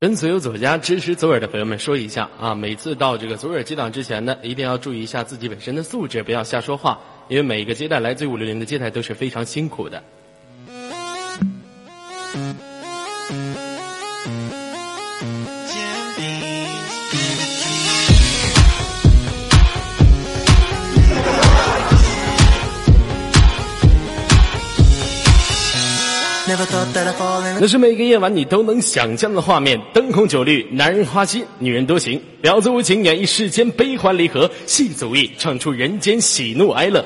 [0.00, 10.02] 跟所有左家支持左耳的朋友们说一下啊，每次到这个左耳接档之前呢，一定要注意一下自己本身的素质，不要瞎说话，因为每一个接待来自五六零的接待都是非常辛苦的。
[27.60, 37.04] 那是每个夜晚你都能想象的画面：灯红酒绿，男人花心，女人多情，婊子无情，演绎世间悲欢离合；戏足意，唱出人间喜怒哀乐。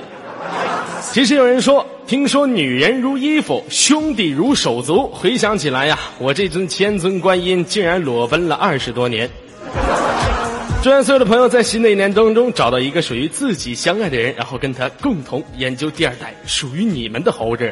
[1.13, 5.07] 其实有人说，听说女人如衣服，兄弟如手足。
[5.09, 9.29] 回想起来呀，我这尊千尊观音竟然裸奔了二十多年。
[10.83, 17.71] 祝愿所有的朋友在新的一年当中找到一个属于自己相爱的人，然后跟他共同研究第二代属于你们的猴子。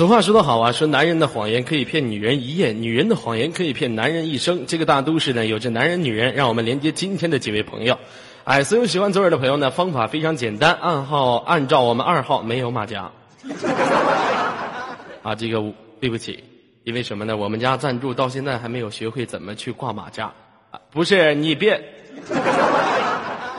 [0.00, 4.64] 俗话说得好啊，说男人的谎言可以骗女人一夜，女人的谎言可以骗男人一生。
[4.66, 7.98] 这个大都市呢，有着男人、女人，让我们连接今天的几位朋友。
[8.44, 13.10] 哎，所有喜欢左耳的朋友呢，方法非常简单，暗号按照我们二号没有马甲。
[15.22, 15.62] 啊，这个
[16.00, 16.42] 对不起，
[16.84, 17.36] 因为什么呢？
[17.36, 20.32] 我们家赞助到现在还没有学会怎么去挂马甲。
[20.70, 21.78] 啊，不是你别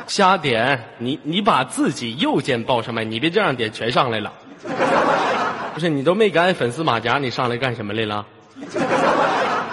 [0.07, 4.33] 瞎点，你你把自己右键报上麦，你别这样点全上来了。
[5.73, 8.25] 不是你都没改粉丝马甲，你上来干什么来了？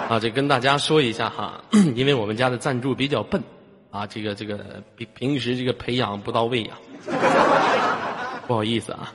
[0.09, 1.61] 啊，这跟大家说一下哈，
[1.95, 3.43] 因为我们家的赞助比较笨，
[3.91, 4.59] 啊，这个这个
[4.97, 6.71] 平平时这个培养不到位呀，
[8.47, 9.13] 不好意思啊。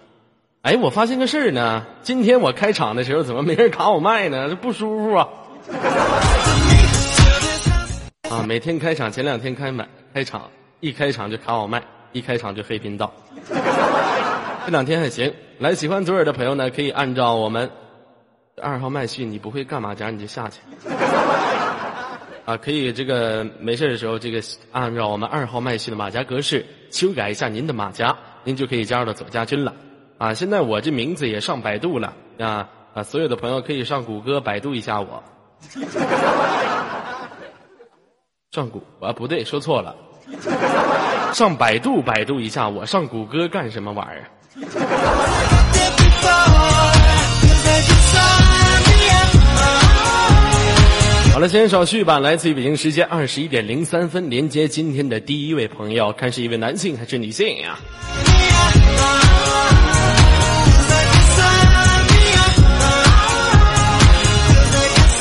[0.62, 4.50] 哎，我发现个事儿呢，今天我开场的时候怎么没人卡我麦呢？
[4.50, 5.28] 这不舒服啊。
[8.30, 13.12] 啊，每天开场前两天开麦开场，一开场就卡我麦，一开场就黑频道。
[14.66, 17.70] 这两天还行，来喜欢左耳的朋友呢，可以按照我们
[18.62, 20.62] 二号麦序，你不会干马甲你就下去。
[22.46, 24.42] 啊，可以这个没事的时候，这个
[24.72, 29.74] 按照我们二号麦序的马甲格式修改一下您的马甲，您就可以加入到左家军了。
[30.18, 35.24] 啊，现在我这名字也上百度了啊啊，所有的朋友可以上谷歌百度一下我。
[38.52, 39.96] 上谷啊不对，说错了，
[41.34, 44.30] 上百度百度一下我，上谷歌干什么玩意儿？
[51.32, 52.20] 好了，先少叙吧。
[52.20, 57.80] 来自于北京时间二十一点零三分，连接今天的第一位朋友，看是一位男性还是女性呀？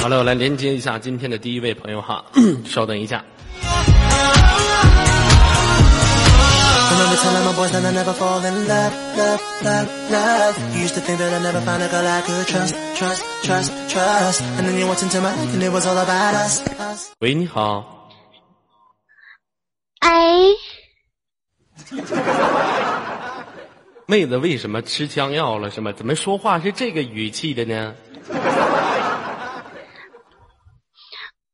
[0.02, 2.22] 好了，我来连接一下今天的第一位朋友哈，
[2.68, 3.24] 稍等一下。
[17.20, 18.08] 喂，你好。
[20.00, 20.08] 哎。
[24.06, 25.70] 妹子，为什么吃枪药了？
[25.70, 25.92] 是吗？
[25.92, 27.94] 怎么说话是这个语气的呢？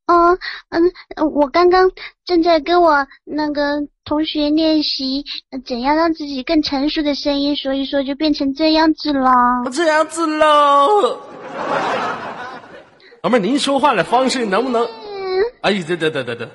[0.09, 0.39] 哦，
[0.71, 0.91] 嗯，
[1.33, 1.91] 我刚刚
[2.25, 5.23] 正在跟我那个同学练习
[5.67, 9.31] 怎样让自己更成熟的声音，所以说就变成这样子了。
[9.71, 11.19] 这样子喽，
[13.23, 14.89] 老妹儿，您说话的方式能不能？
[15.61, 16.49] 哎呀，对对对对对，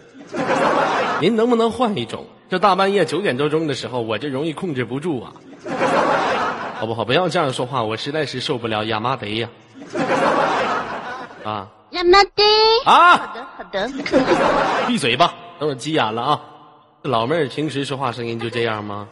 [1.21, 2.25] 您能不能换一种？
[2.49, 5.31] 这大半夜九点多钟的时候，我这容易控制不住啊，
[6.79, 7.05] 好不好？
[7.05, 9.47] 不要这样说话，我实在是受不了亚麻得呀，
[11.45, 11.67] 啊。
[11.93, 12.43] 亚麻得
[12.85, 13.89] 啊，好的好的，
[14.87, 16.41] 闭嘴吧，等我急眼了啊！
[17.03, 19.07] 老妹儿平时说话声音就这样吗？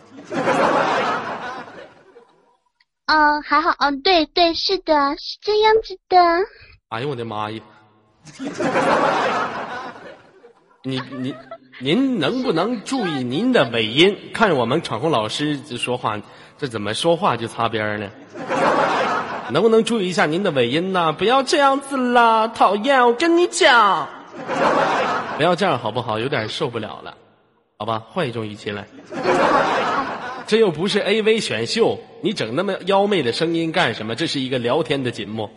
[3.05, 6.17] 嗯， 还好，嗯，对对，是的，是这样子的。
[6.89, 7.61] 哎呦我的妈呀！
[10.83, 11.35] 你你
[11.79, 14.17] 您能不能注意您的尾音？
[14.33, 16.19] 看我们场控老师说话，
[16.57, 18.09] 这怎么说话就擦边呢？
[19.51, 21.11] 能不能注意一下您的尾音呢？
[21.13, 23.05] 不要这样子啦，讨厌！
[23.05, 24.07] 我跟你讲，
[25.37, 26.17] 不要这样好不好？
[26.19, 27.13] 有点受不了了，
[27.77, 28.01] 好吧？
[28.09, 28.85] 换一种语气来。
[30.47, 34.15] 这又不是 A V 选秀，你整那么妖媚的声音干什么？
[34.15, 35.49] 这是一个聊天的节目。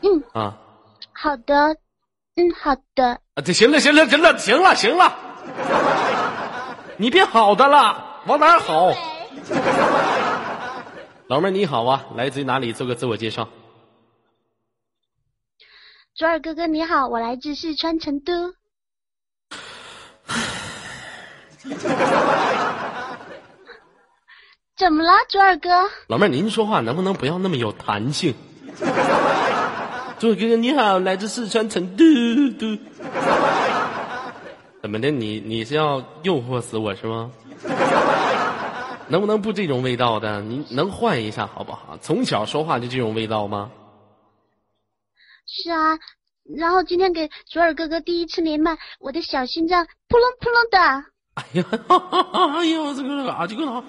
[0.00, 0.56] 嗯啊，
[1.12, 1.76] 好的，
[2.36, 3.20] 嗯，好的。
[3.34, 5.14] 啊，这行了，行了，行了，行了，行了，
[6.96, 8.92] 你别好的了，往哪儿好？
[11.28, 12.72] 老妹儿你好啊，来自于哪里？
[12.72, 13.46] 做个自我介绍。
[16.14, 18.32] 左耳哥哥你好，我来自四川成都。
[24.74, 25.68] 怎么了，左耳哥？
[26.06, 28.34] 老妹儿，您说话能不能不要那么有弹性？
[30.18, 32.04] 左耳哥哥你好，来自四川成都
[32.58, 32.74] 都。
[34.80, 35.10] 怎么的？
[35.10, 37.30] 你你是要诱惑死我是吗？
[39.08, 40.40] 能不能不这种味道的？
[40.42, 41.98] 您能换一下好不好？
[42.00, 43.70] 从小说话就这种味道吗？
[45.46, 45.98] 是啊，
[46.56, 50.78] 然后今天给左耳哥哥第一次连麦，我的小心脏扑隆扑隆的。
[51.34, 51.64] 哎呀，
[52.52, 53.84] 哎呀，这个啊，这个啊！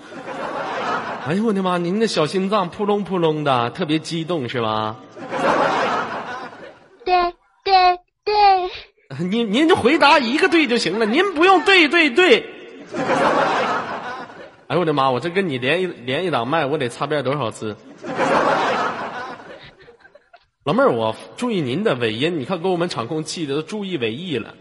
[1.28, 1.78] 哎呦我的妈！
[1.78, 4.96] 您的小心脏扑隆扑隆的，特别激动是吧？
[7.04, 7.34] 对
[7.64, 8.70] 对对。
[9.28, 12.46] 您您就回答一个对就行了，您不用对对对。
[14.70, 15.10] 哎呦我的妈！
[15.10, 17.76] 我这跟你连一连一档麦，我得擦边多少次？
[20.64, 24.54] 老妹儿，我注意您的尾音，你看给我们场控气的都注意尾翼了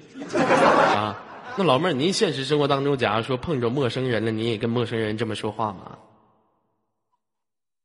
[0.96, 1.22] 啊！
[1.58, 5.98] 那老妹儿，您现实生活当中，假如说碰着陌生人了，您也跟陌生人这么说话吗？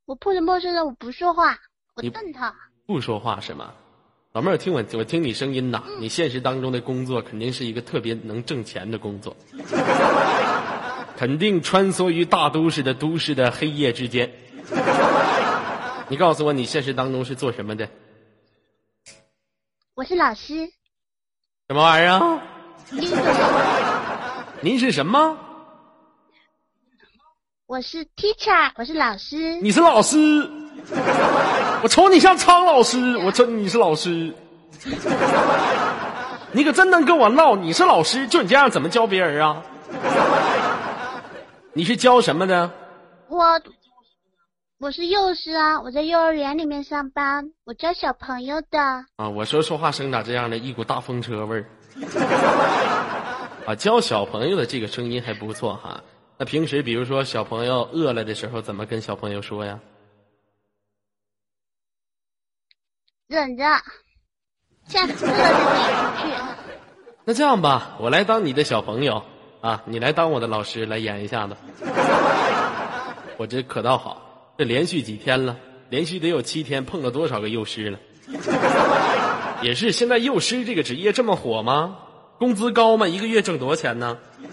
[0.06, 1.58] 我碰着陌生人我不说话，
[1.96, 2.54] 我瞪他。
[2.86, 3.74] 不说话是吗？
[4.32, 9.36] 老妹儿，听我我听你声音呐，你现实当中的工作肯定是一个特别能挣钱的工作，
[11.16, 14.32] 肯定穿梭于大都市的都市的黑夜之间。
[16.08, 17.88] 你告诉我，你现实当中是做什么的？
[19.94, 20.66] 我是老师。
[21.68, 22.40] 什么玩意儿？
[24.60, 25.38] 您是什么？
[27.66, 29.60] 我是 teacher，我是老师。
[29.60, 30.18] 你是老师？
[31.82, 34.34] 我瞅你像苍老师，我瞅你是老师。
[36.52, 37.56] 你可真能跟我闹！
[37.56, 39.62] 你是老师，就你这样怎么教别人啊？
[41.76, 42.72] 你是教什么的？
[43.28, 43.60] 我。
[44.78, 48.78] 我是幼师啊，我在幼儿园里面上班，我教小朋友的。
[49.16, 51.64] 啊，我说说话声咋这样呢，一股大风车味儿。
[53.66, 56.02] 啊，教小朋友的这个声音还不错哈。
[56.36, 59.80] 那平时比如说小朋友饿了的时候，怎么跟小朋友说呀？
[63.26, 63.64] 忍着，
[64.88, 66.34] 下次饿了再出去。
[67.24, 69.24] 那这样吧，我来当你的小朋友
[69.64, 71.56] 啊，你来当我的老师来演一下子。
[73.38, 74.52] 我这可倒好。
[74.58, 75.56] 这连续几天了，
[75.88, 77.98] 连续得有七天，碰了多少个幼师了？
[79.64, 81.96] 也是，现在幼师这个职业这么火吗？
[82.38, 83.08] 工资高吗？
[83.08, 84.18] 一个月挣多少钱呢？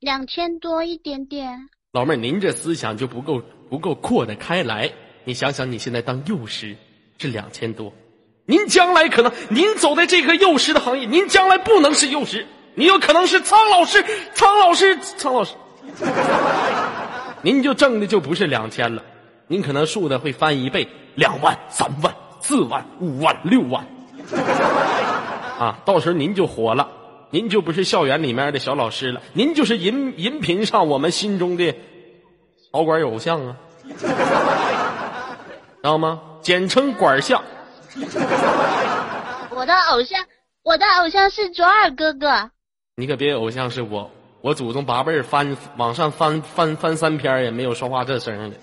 [0.00, 1.68] 两千多一点点。
[1.92, 4.90] 老妹儿，您这思想就不够不够扩得开来。
[5.22, 6.76] 你想想，你现在当幼师
[7.16, 7.92] 是两千多，
[8.46, 14.04] 您将来可能您走在这个幼师的行业，您将来不能是幼师，你有可能是苍老师，
[14.34, 15.54] 苍老师，苍老师。
[17.40, 19.02] 您就挣的就不是两千了，
[19.46, 23.86] 您可能数的会翻一倍，两万、三万、四万、五万、六万，
[25.58, 26.88] 啊，到时候您就火了，
[27.30, 31.74] 您就不是校园里面的小老师了，您就是银银屏上我们心中的
[32.70, 33.56] 保管偶像啊，
[33.98, 34.06] 知
[35.82, 36.20] 道吗？
[36.42, 37.42] 简称管相。
[39.56, 40.26] 我的偶像，
[40.62, 42.50] 我的偶像是左耳哥哥。
[42.96, 44.10] 你可别偶像是我。
[44.40, 48.56] 我祖宗八辈儿翻往上翻翻翻三篇也没有说话这声的，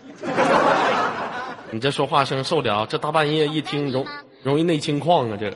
[1.71, 2.85] 你这说话声受了？
[2.85, 4.05] 这大半夜一听容
[4.43, 5.37] 容易内清旷啊！
[5.39, 5.51] 这，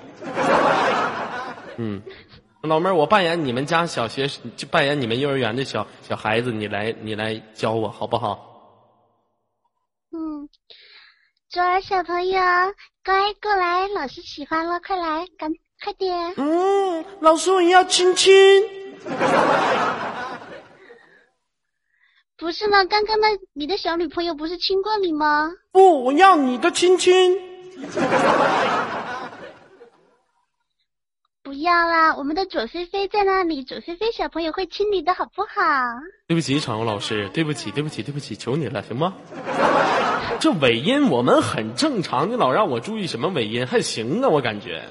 [1.77, 2.01] 嗯，
[2.63, 8.51] 老妹儿，我扮演你们家小学，就扮演你们幼儿园的小小孩子，你来你来教我好不好？
[10.11, 10.49] 嗯，
[11.55, 12.41] 左儿小朋友，
[13.05, 15.49] 乖过来，老师喜欢了，快来，赶
[15.81, 16.33] 快点。
[16.35, 18.33] 嗯，老师我要亲亲。
[22.35, 22.83] 不是吗？
[22.83, 25.49] 刚刚那你的小女朋友不是亲过你吗？
[25.71, 27.39] 不，我要你的亲亲。
[31.45, 35.61] 不要啦，我们的左菲菲在那里，左菲菲小朋友会亲你的，好不好？
[36.25, 39.13] 对不起，场务老师，对不起，对不起，对不起，求你了，行吗？
[40.39, 44.83] 这尾音我们很正常，你老让我注意什么尾音，还行啊，我感觉。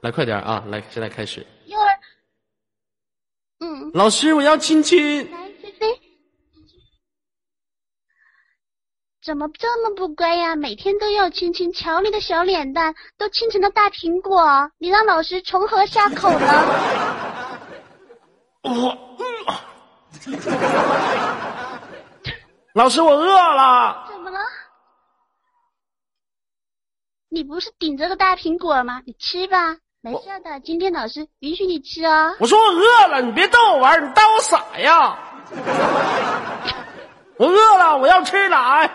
[0.00, 0.64] 来，快点啊！
[0.66, 1.46] 来，现在开始。
[1.66, 1.86] 幼儿，
[3.60, 3.92] 嗯。
[3.94, 5.30] 老师，我要亲亲。
[5.30, 6.00] 来，菲菲。
[9.22, 10.56] 怎么这么不乖呀？
[10.56, 14.70] 每天都要亲亲，瞧你的小脸蛋，都亲成了大苹果。
[14.78, 16.46] 你让老师从何下口呢？
[18.62, 18.98] 我，
[22.72, 24.06] 老师，我饿了。
[24.10, 24.38] 怎么了？
[27.28, 29.02] 你不是顶着个大苹果吗？
[29.04, 29.76] 你吃吧。
[30.00, 32.34] 没事的，今天老师允许你吃哦。
[32.40, 35.18] 我说我饿了，你别逗我玩，你当我傻呀？
[37.36, 38.90] 我饿了，我要吃奶。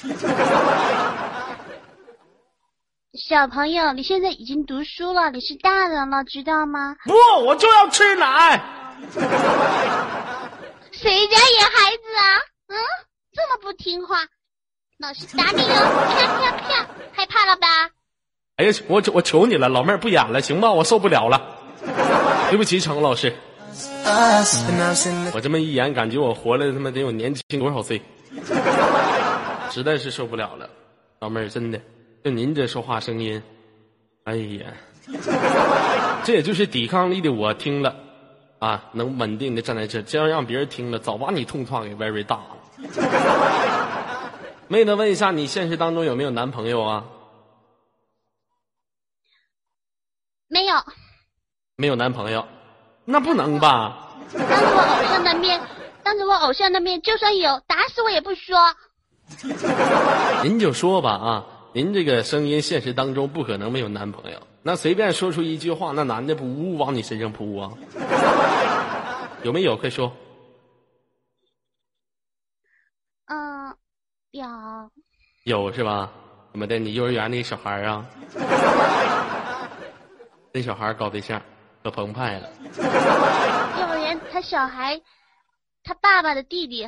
[3.28, 6.96] 小朋友，你现在已经读书了，你是大人了，知道吗？
[7.04, 7.12] 不，
[7.44, 8.60] 我就要吃奶。
[10.92, 12.36] 谁家野孩子啊？
[12.68, 12.76] 嗯，
[13.32, 14.16] 这么不听话，
[14.98, 15.66] 老师打你哦！
[16.14, 17.66] 啪啪啪，害怕了吧？
[18.56, 20.70] 哎呀，我我求你了，老妹儿不演了，行吗？
[20.70, 21.40] 我受不了了。
[22.50, 23.34] 对不起，程老师。
[25.32, 28.00] 我这么一演，感觉我活了他妈得有年轻多少岁？
[29.70, 30.68] 实在是受不了了，
[31.20, 31.80] 老妹儿，真的，
[32.24, 33.42] 就您这说话声音，
[34.24, 34.66] 哎呀，
[36.24, 37.94] 这也就是抵抗力的我听了，
[38.58, 42.56] 啊，能稳定的站在这，这要让别人听了，早把你痛创给 very 大了。
[44.68, 47.04] 妹子，问一下，你现实当中有没有男朋友啊？
[50.48, 50.74] 没有。
[51.76, 52.46] 没有男朋友，
[53.04, 54.08] 那不能吧？
[54.32, 55.60] 当着我偶像的面，
[56.02, 58.56] 当着我偶像的面，就算有，打死我也不说。
[60.44, 64.40] 您就说吧啊，您这个声音现实当中不可能没有男朋友。
[64.62, 67.72] 那随便说出一句话，那男的不呜往你身上扑啊？
[69.42, 69.76] 有没有？
[69.76, 70.12] 快说。
[73.26, 73.74] 嗯，
[74.32, 74.46] 有。
[75.44, 76.10] 有是吧？
[76.52, 76.78] 怎么的？
[76.78, 78.04] 你幼儿园那小孩啊？
[80.52, 81.40] 那小孩搞对象？
[81.82, 82.50] 可澎湃了。
[82.76, 85.00] 幼儿园他小孩，
[85.82, 86.86] 他爸爸的弟弟。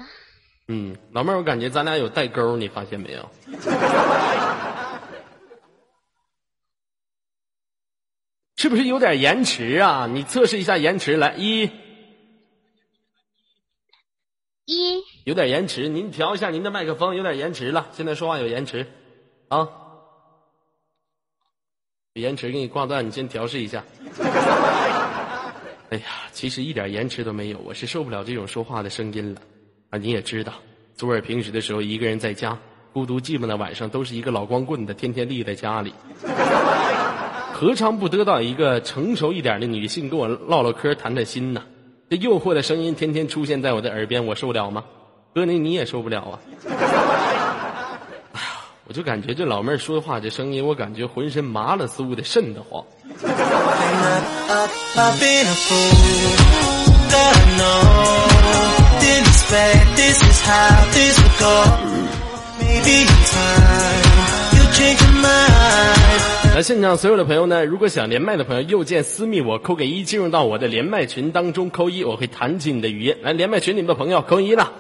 [0.69, 3.29] 嗯，老妹儿，我感觉咱俩有代沟，你发现没有？
[8.57, 10.07] 是不是有点延迟啊？
[10.07, 11.69] 你测试一下延迟，来一，
[14.67, 18.87] 一，有点延迟，您调一下您的麦克风，有点延迟了，现在说话有延迟，
[19.49, 19.69] 啊。
[22.15, 23.83] 延迟给你挂断，你先调试一下。
[25.91, 29.41] 哎呀，其实一点延迟都没有，我是受不了这种说话的声音了。
[29.93, 30.55] 啊，你也知道，
[30.97, 32.57] 左耳平时的时候一个人在家，
[32.95, 35.93] 孤独寂寞的晚上，都是一个老光棍的，天天立在家里，
[37.53, 41.63] 何尝不得到一个成熟一点的女性跟我唠唠嗑、谈谈心呢？
[42.09, 44.83] 这诱惑的声音天天出现在我的耳边，我受了吗？
[45.35, 46.41] 哥，你你也受不了啊？
[48.33, 48.49] 哎呀
[48.87, 52.83] 我就感觉这老妹儿说话这声音，我感觉浑身麻了酥的，瘆得慌。
[66.55, 67.63] 那现场所有的朋友呢？
[67.63, 73.15] 如果想连麦的朋友，右键私密我，扣个一，进入到我的连麦群当中，扣一，我会弹起你的语音。
[73.23, 74.73] 来，连麦群里面的朋友，扣一了。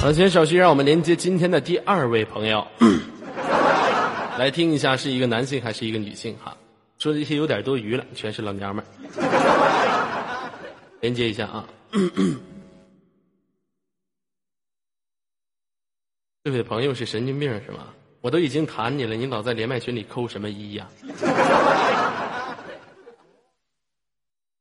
[0.00, 2.64] 好，先首先让我们连接今天的第二位朋友，
[4.38, 6.56] 来听一下是一个男性还是一个女性哈？
[7.00, 8.86] 说这些有点多余了，全是老娘们儿。
[11.02, 11.66] 连接一下啊。
[16.44, 17.88] 这位朋友是神经病是吗？
[18.20, 20.86] 我都已经谈你了，你老在连麦群里扣什么一呀？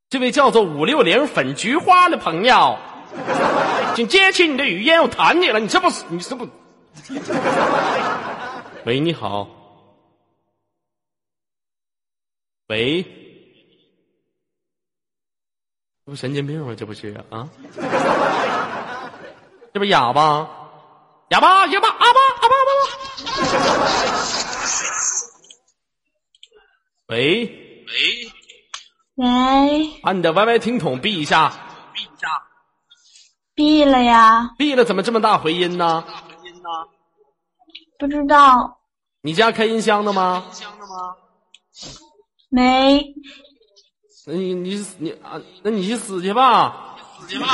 [0.09, 2.75] 这位叫做五六零粉菊花的朋友，
[3.95, 6.45] 请接起你的语音，我弹你了，你这不你这不？
[8.85, 9.47] 喂，你好。
[12.67, 13.01] 喂，
[16.05, 16.75] 这不神经病吗？
[16.77, 17.49] 这不是啊？
[19.73, 20.49] 这不哑巴？
[21.29, 22.71] 哑巴，哑巴，阿巴，阿巴，阿巴。
[27.07, 27.45] 喂，
[27.87, 28.31] 喂，
[29.15, 31.51] 喂，把你的 YY 听筒闭一下。
[33.57, 34.51] 闭了呀？
[34.55, 36.03] 闭了，怎么这么大回音呢？
[36.07, 36.69] 大回音呢？
[37.97, 38.77] 不知道。
[39.21, 40.43] 你家开音箱的吗？
[40.45, 41.15] 音箱的吗？
[42.49, 43.03] 没。
[44.27, 45.41] 那你你你啊？
[45.63, 46.97] 那你去死去吧！
[47.19, 47.47] 死去吧！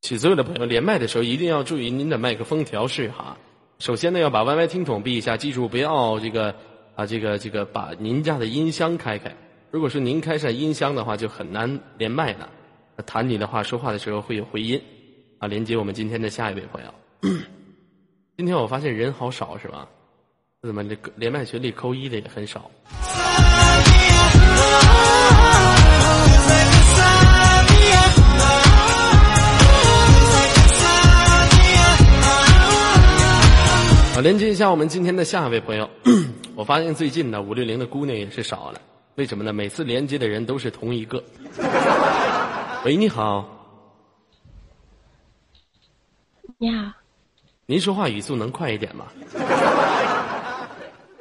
[0.00, 3.36] 请所有的朋友连麦的时候一定要注意您的麦克风调试哈。
[3.78, 6.52] 首先呢，要把 YY 听筒闭一下，记住不要这个
[6.94, 9.34] 啊这个这个把您家的音箱开开。
[9.70, 12.48] 如果说您开上音箱的话，就很难连麦了。
[13.06, 14.80] 弹你的话，说话的时候会有回音
[15.38, 15.48] 啊。
[15.48, 16.94] 连接我们今天的下一位朋友。
[18.36, 19.88] 今天我发现人好少是吧？
[20.62, 22.70] 怎么这连麦群里扣一的也很少？
[34.14, 35.88] 啊，连接一下我们今天的下一位朋友。
[36.62, 38.80] 我发现最近呢，五六零的姑娘也是少了，
[39.16, 39.52] 为什么呢？
[39.52, 41.20] 每次连接的人都是同一个。
[42.84, 43.44] 喂，你好。
[46.58, 46.92] 你好，
[47.66, 49.08] 您说话语速能快一点吗？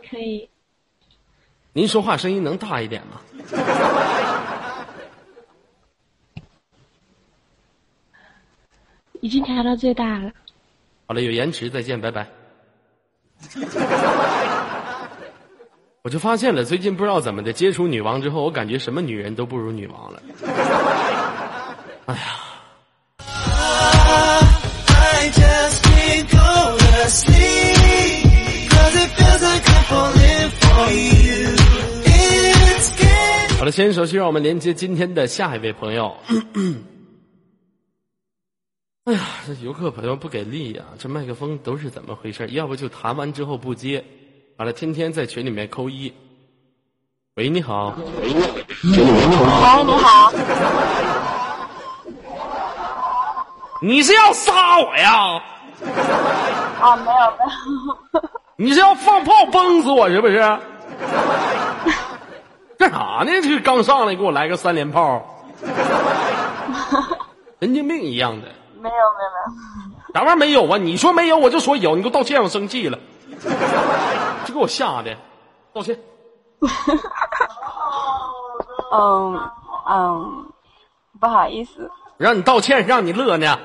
[0.07, 0.47] 可以。
[1.73, 3.19] 您说话声音能大一点吗？
[9.21, 10.31] 已经调到最大了。
[11.07, 12.27] 好了，有延迟，再见，拜拜。
[16.03, 20.23] 我就发现了，最近不知道怎么的，接触女王之后，我感觉什么女人都不如女王了。
[22.07, 22.21] 哎呀。
[33.59, 36.17] 好了，先手先让我们连接今天的下一位朋友。
[39.05, 40.83] 哎呀，这游客朋友不给力呀！
[40.97, 42.47] 这麦克风都是怎么回事？
[42.49, 44.03] 要不就弹完之后不接，
[44.61, 46.13] 完了天天在群里面扣一。
[47.33, 47.95] 喂，你好。
[48.21, 49.83] 喂，你好。
[49.83, 50.31] 你好。
[53.81, 55.41] 你是要杀我呀？
[56.79, 57.43] 啊，没有没
[58.13, 58.21] 有。
[58.55, 60.37] 你是要放炮崩死我是不是？
[62.77, 63.31] 干啥呢？
[63.41, 65.43] 这刚上来给我来个三连炮，
[67.59, 68.47] 神经病一样的。
[68.79, 69.39] 没有没有没
[70.13, 70.77] 有，啥玩意儿没有啊？
[70.77, 72.99] 你说没有我就说有，你给我道歉，我生气了，
[74.51, 75.15] 这给我吓的，
[75.73, 75.97] 道歉。
[78.91, 79.49] 嗯
[79.87, 80.45] 嗯，
[81.21, 81.89] 不好意思。
[82.17, 83.57] 让你道歉，让你乐呢，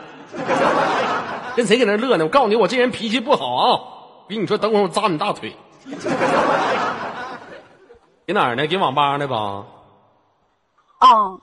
[1.56, 2.24] 跟谁搁那乐呢？
[2.24, 3.80] 我告诉你，我这人脾气不好啊！
[4.28, 5.56] 比你说，等会儿我扎你大腿。
[8.24, 8.68] 给哪儿呢？
[8.68, 9.64] 给网吧呢吧？
[11.00, 11.40] 嗯。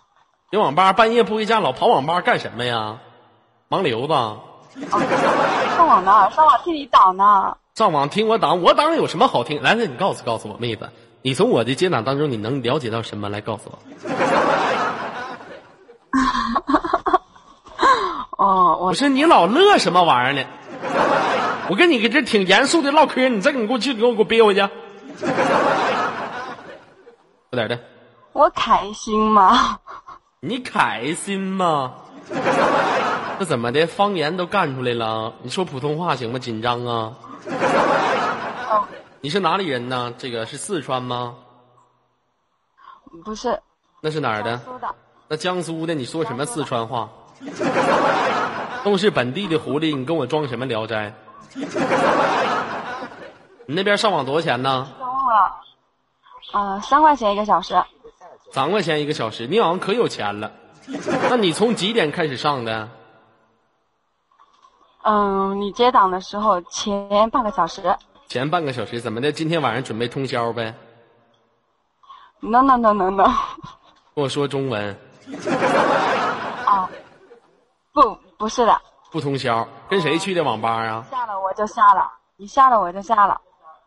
[0.50, 2.98] 给网吧，半夜不回家，老跑网吧干什么呀？
[3.70, 4.14] 盲流子，
[5.76, 6.32] 上网呢？
[6.32, 7.58] 上网听你挡呢？
[7.76, 8.62] 上网听我党？
[8.62, 9.60] 我党有什么好听？
[9.64, 10.92] 来来，你告诉告诉我，妹子，
[11.24, 13.30] 你从我的接档当中，你能了解到什么？
[13.30, 13.80] 来告诉我。
[18.38, 20.48] 哦，我说你老乐什么玩意儿呢？
[21.68, 24.62] 我跟你搁这挺严肃的唠嗑，你再给我过去，给我给我憋回去。
[27.50, 27.80] 快点的。
[28.34, 29.80] 我开心吗？
[30.42, 31.94] 你开心吗？
[33.40, 33.88] 这怎么的？
[33.88, 35.34] 方言都干出来了？
[35.42, 36.38] 你说普通话行吗？
[36.38, 37.14] 紧张啊！
[39.22, 40.14] 你是哪里人呢？
[40.18, 41.36] 这个是四川吗？
[43.24, 43.60] 不是。
[44.02, 44.58] 那是哪儿的？
[44.82, 44.96] 的
[45.30, 45.94] 那江苏的？
[45.94, 47.10] 你说什么四川话？
[48.84, 51.14] 都是本地的狐狸，你跟我装什么聊斋？
[53.66, 54.88] 你那边上网多少钱呢？
[55.00, 55.62] 忘了。
[56.54, 57.82] 嗯，三块钱一个小时。
[58.52, 60.52] 三块钱一个小时，你好像可有钱了。
[61.30, 62.90] 那你从几点开始上的？
[65.04, 67.96] 嗯，你接档的时候前半个小时。
[68.28, 69.32] 前半个小时怎么的？
[69.32, 70.74] 今天晚上准备通宵呗
[72.40, 73.26] ？No no no no no。
[74.16, 74.98] 跟我说中文。
[76.66, 76.90] 啊，
[77.92, 78.82] 不，不是的。
[79.12, 81.06] 不通宵，跟谁去的网吧啊？
[81.12, 83.40] 下了我就下了，你下了我就下了。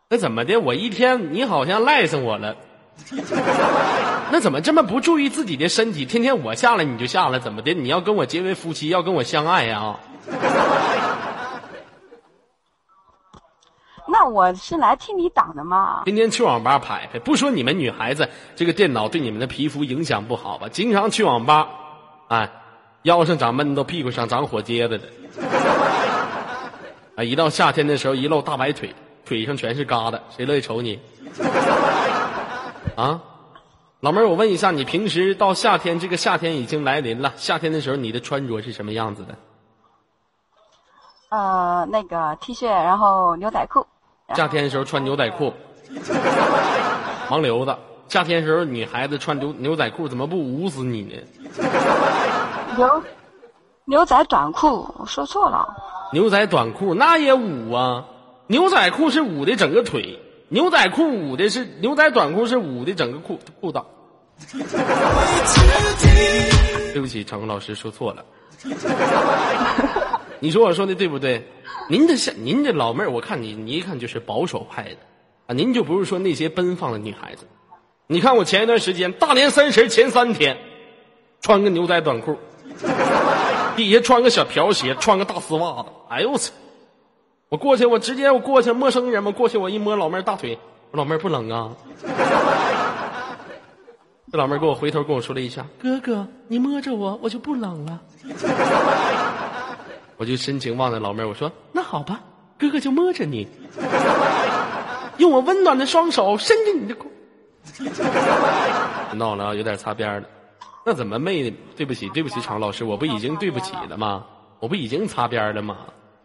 [0.09, 0.57] 那怎么的？
[0.57, 2.55] 我一天你好像赖上我了。
[4.31, 6.05] 那怎么这么不注意自己的身体？
[6.05, 7.73] 天天我下了你就下了，怎么的？
[7.73, 9.95] 你要跟我结为夫妻，要跟我相爱呀？
[14.19, 16.01] 那我是来替你挡的嘛。
[16.05, 20.67] 天天去网吧拍拍，不说你们女孩子这个电脑对你们的皮肤影响不好吧？
[20.69, 21.69] 经常去网吧，
[22.27, 22.49] 哎，
[23.03, 25.07] 腰上长闷，痘屁股上长火疖子的。
[27.15, 30.99] 啊， 一到夏天的时候，一露大白腿，腿上全是疙瘩，谁乐意瞅你？
[32.95, 33.21] 啊，
[33.99, 39.35] 老妹儿，我问一下，你平时到夏天，这个夏天已经来临了，夏天的时候你的穿着是什么样子的？
[41.29, 43.85] 呃，那个 T 恤，然后牛仔裤。
[44.35, 45.53] 夏天的时候穿牛仔裤，
[47.29, 47.75] 盲流子。
[48.09, 51.13] 夏天时候女孩子穿牛牛仔裤，怎么不捂死你呢？
[52.77, 53.03] 牛
[53.85, 55.75] 牛仔短裤，我说错了。
[56.13, 58.05] 牛仔短裤那也捂啊，
[58.47, 60.19] 牛仔裤是捂的整个腿。
[60.49, 63.83] 牛仔裤捂的是牛仔短裤是捂的整个裤裤裆。
[66.93, 68.23] 对不起，场控老师说错了。
[70.39, 71.47] 你说我说的对不对？
[71.89, 74.97] 您的像您这老妹儿，我看你你一看就是保守派的
[75.47, 77.47] 啊，您就不是说那些奔放的女孩子。
[78.07, 80.57] 你看我前一段时间大年三十前三天，
[81.41, 82.37] 穿个牛仔短裤，
[83.75, 86.53] 底下穿个小瓢鞋，穿个大丝袜子，哎呦我操！
[87.49, 90.59] 我过去，我直接我过去，陌生人嘛，过去我一摸老妹儿大腿，
[90.91, 91.71] 我老妹儿不冷啊。
[94.29, 98.01] 这老妹儿给我回头跟我说了一下：“哥哥，你摸着我，我就不冷了。”
[100.17, 102.19] 我就深情望着老妹儿，我说：“那好吧，
[102.57, 103.47] 哥哥就摸着你，
[105.17, 107.11] 用我温暖的双手伸进你的裤。”
[109.13, 110.27] 闹了，有点擦边了。
[110.83, 111.53] 那怎么妹？
[111.75, 114.25] 对不起，对不起，常老师，我不已经对不起了吗？
[114.59, 115.77] 我不已经擦边了吗？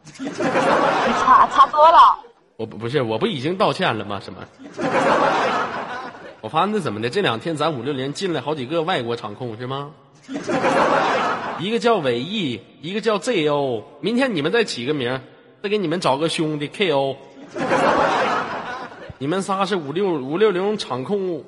[0.05, 2.16] 擦擦多了。
[2.57, 4.20] 我不不是，我不已经道歉了吗？
[4.22, 4.40] 什么？
[6.40, 7.11] 我发现那怎么的？
[7.11, 9.90] 这两天咱五六零进来好几个外国场控是吗？
[11.58, 13.82] 一个叫伟毅，一个叫 ZO。
[14.00, 15.20] 明天你们再起个名，
[15.62, 17.16] 再给你们找个兄弟 KO。
[19.18, 21.44] 你们仨是五六五六零场控，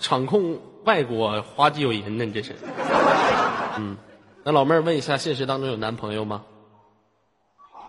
[0.00, 2.54] 场控外国花季有人呢，你这是。
[3.78, 3.96] 嗯，
[4.42, 6.42] 那老妹儿问一下，现实当中有男朋友吗？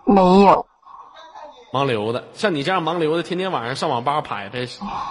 [0.06, 0.66] 没有，
[1.72, 4.66] 盲流的，像你这样盲流的，天天晚上上网吧排排，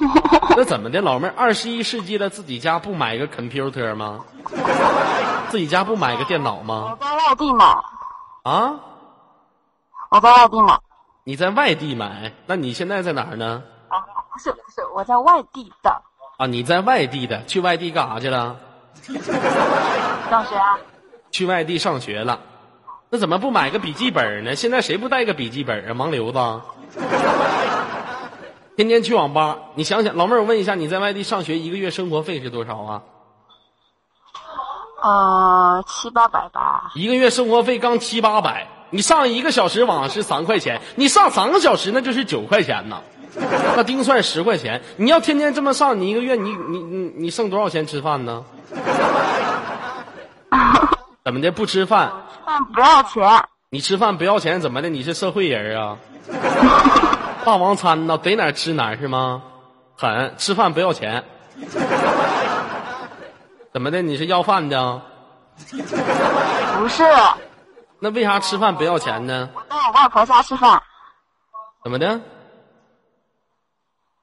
[0.57, 1.01] 那怎么的？
[1.03, 4.25] 老妹儿，二十一世纪了，自己家不买个 computer 吗？
[5.51, 6.99] 自己家不买个电脑吗我吗？
[7.01, 7.65] 在外地买，
[8.45, 8.75] 啊？
[10.11, 10.79] 我在外地买。
[11.25, 13.63] 你在外地买，那你现在在哪儿呢？
[13.89, 13.99] 啊，
[14.33, 16.03] 不是不是，我在外地的
[16.39, 18.57] 啊，你在外地的，去外地干啥去了？
[20.31, 20.79] 上学啊。
[21.31, 22.41] 去外地上学了，
[23.09, 24.57] 那怎么不买个笔记本呢？
[24.57, 25.95] 现在谁不带个笔记本啊？
[25.95, 26.39] 盲流子，
[28.77, 33.03] 天天去网吧，你想想，老妹儿，我问一下，你在外地上学一个月生活费是多少啊？
[35.03, 36.91] 呃，七八百吧。
[36.97, 43.01] 一个月生活费刚七八百，你上一个小时网是三块钱，你上三个小时那就是九块钱呢，
[43.77, 44.83] 那丁算十块钱。
[44.97, 48.45] 你要天天这么上，你一个月你你你你剩多少钱吃饭呢？
[51.27, 52.13] 怎么的不吃饭？
[52.45, 54.89] 饭不要钱，你吃饭不要钱怎么的？
[54.89, 55.99] 你是社会人啊？
[57.45, 59.43] 霸王餐呢，逮哪儿吃哪儿是吗？
[59.97, 61.25] 狠，吃饭不要钱。
[63.73, 64.03] 怎么的？
[64.03, 65.03] 你是要饭的？
[66.79, 67.03] 不是。
[67.99, 69.49] 那为啥吃饭不要钱呢？
[69.53, 70.81] 我到我外婆家吃饭
[71.83, 72.21] 怎么的？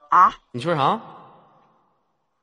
[0.08, 0.34] 啊。
[0.52, 0.98] 你说啥？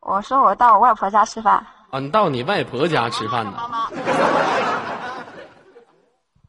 [0.00, 1.66] 我说我到我外婆家吃饭。
[1.90, 3.52] 啊，你到你外婆家吃饭呢？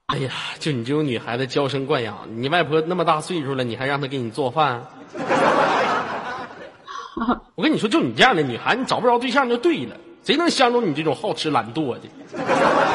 [0.05, 4.85] 哎呀，就你这种女孩子娇生惯养，你外婆那么大岁数了，你还让她给你做饭？
[7.55, 9.95] 我跟你说，就你这样的女孩，你找不着对象就对了。
[10.23, 12.07] 谁能相中你这种好吃懒惰的？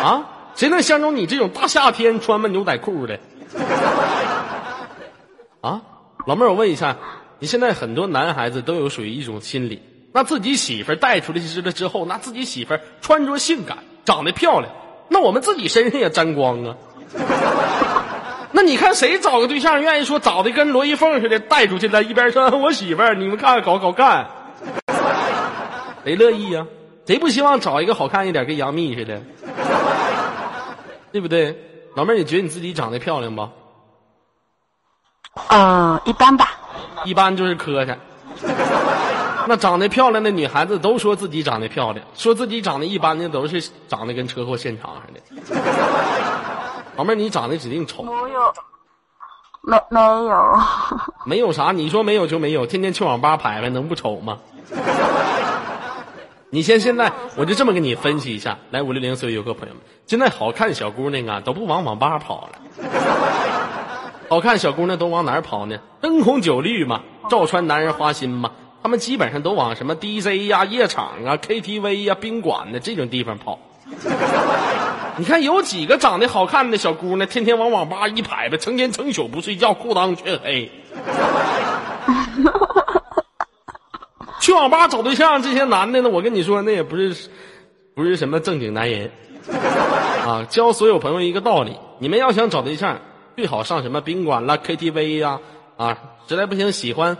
[0.04, 0.24] 啊？
[0.54, 3.18] 谁能相中你这种大夏天穿个牛仔裤的？
[5.60, 5.82] 啊，
[6.26, 6.96] 老妹儿，我问一下，
[7.40, 9.82] 你现在很多男孩子都有属于一种心理，
[10.16, 13.76] 那自己媳妇儿带出来了之后，那自己媳妇儿穿着性感，
[14.06, 14.72] 长得漂亮，
[15.08, 16.74] 那我们自己身上也沾光啊。
[18.50, 24.26] 那你看谁找个对象愿意说找的跟罗一凤似的带出去了，一边说我媳妇儿，你们看搞搞看，
[26.02, 26.66] 谁乐意呀、
[27.06, 29.20] 谁不希望找一个好看一点，跟杨幂似的，
[31.12, 31.54] 对不对？
[31.94, 33.46] 老妹儿，你觉得你自己长得漂亮不？
[35.48, 36.52] 嗯，一般吧。
[37.04, 37.94] 一般就是磕碜。
[39.48, 45.20] 那长得漂亮的女孩子都说自己长得漂亮，说自己长得一般的都是长得跟车祸现场似的。
[46.96, 48.52] 老妹儿，你长得指定丑，没有，
[49.62, 50.58] 没没有。
[51.24, 54.38] 没有啥，你说没有就没有，天天去网吧排排，能不丑吗？
[56.50, 62.58] 你先现在，我就这么跟你分析一下，来五六零所有游客朋友们，现在好看小姑娘啊都不往网吧跑了，
[64.28, 65.78] 好看小姑娘都往哪儿跑呢？
[66.00, 68.52] 灯红酒绿嘛，照穿男人花心嘛，
[68.86, 73.58] 他们基本上都往什么 DJ 呀、夜场啊、KTV 呀、宾馆的这种地方跑。
[75.18, 80.70] 你看有几个长得好看的小姑娘，天天往网吧一排排，成天成宿不睡觉，裤裆全黑。
[84.38, 87.28] 去网吧找对象，这些男的呢，我跟你说，那也不是
[87.96, 89.10] 不是什么正经男人
[90.24, 90.46] 啊。
[90.48, 93.00] 教所有朋友一个道理：你们要想找对象，
[93.34, 95.40] 最好上什么宾馆啦、KTV 呀
[95.76, 97.18] 啊实在不行，喜欢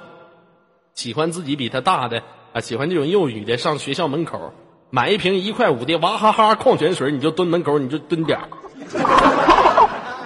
[0.97, 2.23] 喜欢自己比他大的
[2.55, 4.55] 啊，喜欢这种幼语的，上学校门口
[4.89, 8.49] 买一瓶一块五的娃哈哈矿泉水，你就蹲门口，你就蹲点儿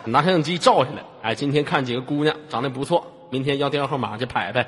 [0.05, 1.03] 拿摄像机照下来。
[1.23, 4.67] 哎，今天看几个姑娘长得不错，明天要电话号码去拍拍。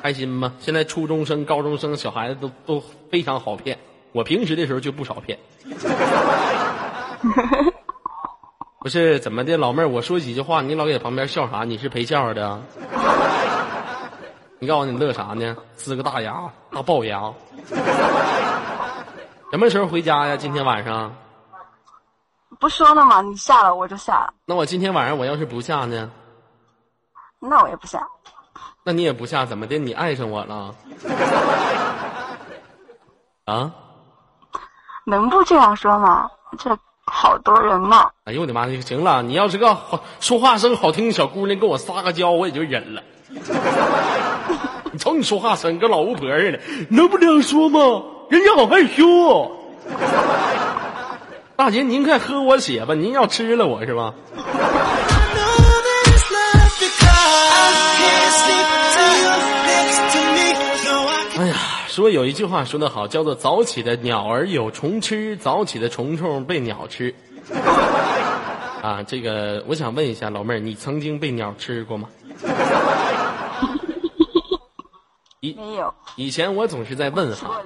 [0.00, 0.54] 开心吗？
[0.60, 2.80] 现在初中生、高中生小孩子都都
[3.10, 3.76] 非常好骗，
[4.12, 5.36] 我平时的时候就不少骗。
[8.78, 11.64] 不是怎么的，老妹儿，我说几句话，你老给旁边笑啥？
[11.64, 12.60] 你是陪笑的啊？
[14.62, 15.56] 你告诉我你乐啥呢？
[15.76, 17.20] 呲个大牙，大龅牙。
[19.50, 20.36] 什么时候回家呀？
[20.36, 21.12] 今天晚上？
[22.60, 23.20] 不说了吗？
[23.22, 26.08] 你下了我就下了，那我今天晚上我要是不下呢？
[27.40, 28.06] 那我也不下。
[28.84, 29.78] 那你也不下，怎么的？
[29.78, 30.72] 你爱上我了？
[33.46, 33.72] 啊？
[35.04, 36.30] 能不这样说吗？
[36.56, 38.08] 这好多人呢。
[38.26, 38.68] 哎呦我的妈！
[38.80, 43.02] 行了，你要是个好说话声好听的小姑娘，跟我撒个娇，我也就忍了。
[44.92, 48.02] 你瞅你说话声跟老巫婆似的，能不这样说吗？
[48.28, 49.50] 人家好害羞、哦。
[51.56, 54.14] 大姐，您快喝我血吧，您要吃了我是吧？
[61.38, 61.56] 哎呀，
[61.88, 67.14] 说有一句话说得好，叫做“早起的鸟儿有虫吃，早起的虫虫被鸟吃”。
[68.82, 72.08] 啊，这个我想问一下老妹儿，你曾经被鸟吃过吗？
[75.44, 77.60] 以没有，以前我总是在问哈。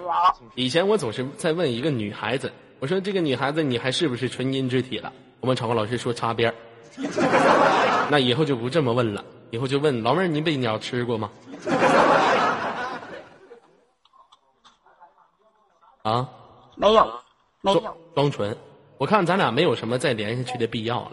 [0.55, 5.13] 以前我总是在问一个女孩子，我说这个女孩子你还是不是纯阴之体了？
[5.41, 6.55] 我们场控老师说擦边儿。
[8.09, 11.31] 那以后就不这么问了，以后就问老妹儿，您被鸟吃过吗？
[16.03, 16.27] 啊，
[16.77, 17.07] 没有，
[17.61, 18.57] 没装有，装纯。
[18.97, 21.13] 我看咱俩没有什么再连下去的必要了，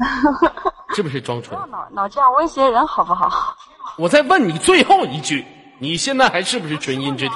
[0.96, 1.66] 是不是装纯不要？
[1.68, 3.56] 脑脑这样威胁人好不好？
[3.98, 5.44] 我再问你最后一句，
[5.80, 7.34] 你现在还是不是纯阴之体？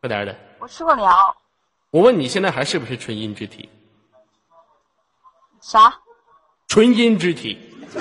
[0.00, 1.34] 快点的，我吃过鸟，
[1.90, 3.68] 我问你现在还是不是纯阴之体？
[5.60, 5.94] 啥？
[6.68, 7.58] 纯阴之体。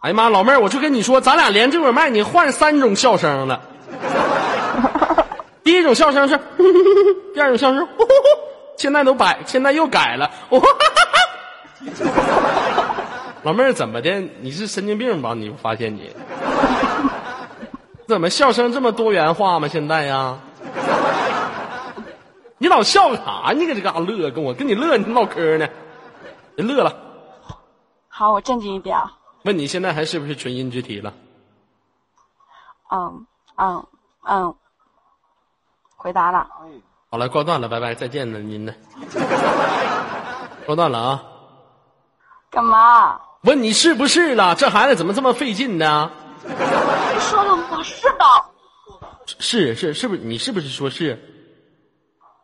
[0.00, 3.60] 哎呀妈，老妹儿，我就跟你说，咱俩连这会儿麦，你换三种笑声了。
[5.64, 6.38] 第一种笑声是，
[7.34, 7.88] 第二种笑声，
[8.76, 10.30] 现在都改，现在又改了。
[13.44, 14.20] 老妹儿怎么的？
[14.40, 15.34] 你是神经病吧？
[15.34, 16.12] 你发现你
[18.06, 19.68] 怎么笑声这么多元化吗？
[19.68, 20.38] 现在呀？
[22.58, 23.52] 你老笑啥？
[23.54, 25.68] 你搁这嘎达乐，跟我跟你乐，你唠嗑呢？
[26.56, 26.96] 别乐了。
[28.08, 29.16] 好，我正经一点啊。
[29.44, 31.14] 问你现在还是不是纯阴之体了？
[32.90, 33.86] 嗯嗯
[34.24, 34.54] 嗯，
[35.96, 36.48] 回答了。
[37.10, 38.74] 好了，挂断了，拜拜，再见了，您呢？
[40.66, 41.22] 挂断了啊！
[42.50, 43.20] 干嘛？
[43.42, 44.54] 问你是不是了？
[44.54, 46.10] 这孩子怎么这么费劲呢？
[46.44, 47.82] 你说了吗？
[47.82, 48.24] 是的。
[49.38, 50.20] 是是是不是？
[50.22, 51.18] 你是不是说是？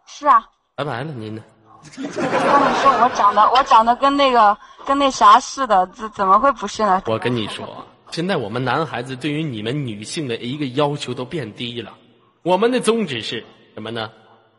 [0.07, 0.45] 是啊。
[0.77, 1.43] 拜拜了，您呢？
[1.97, 7.03] 跟你说我长得我长得跟那个跟那啥似的，怎怎么会不是呢？
[7.07, 11.93] 我跟你说，现在我们男孩子对于你们女性的一个要求都变低了。
[12.43, 14.11] 我们的宗旨是什么呢？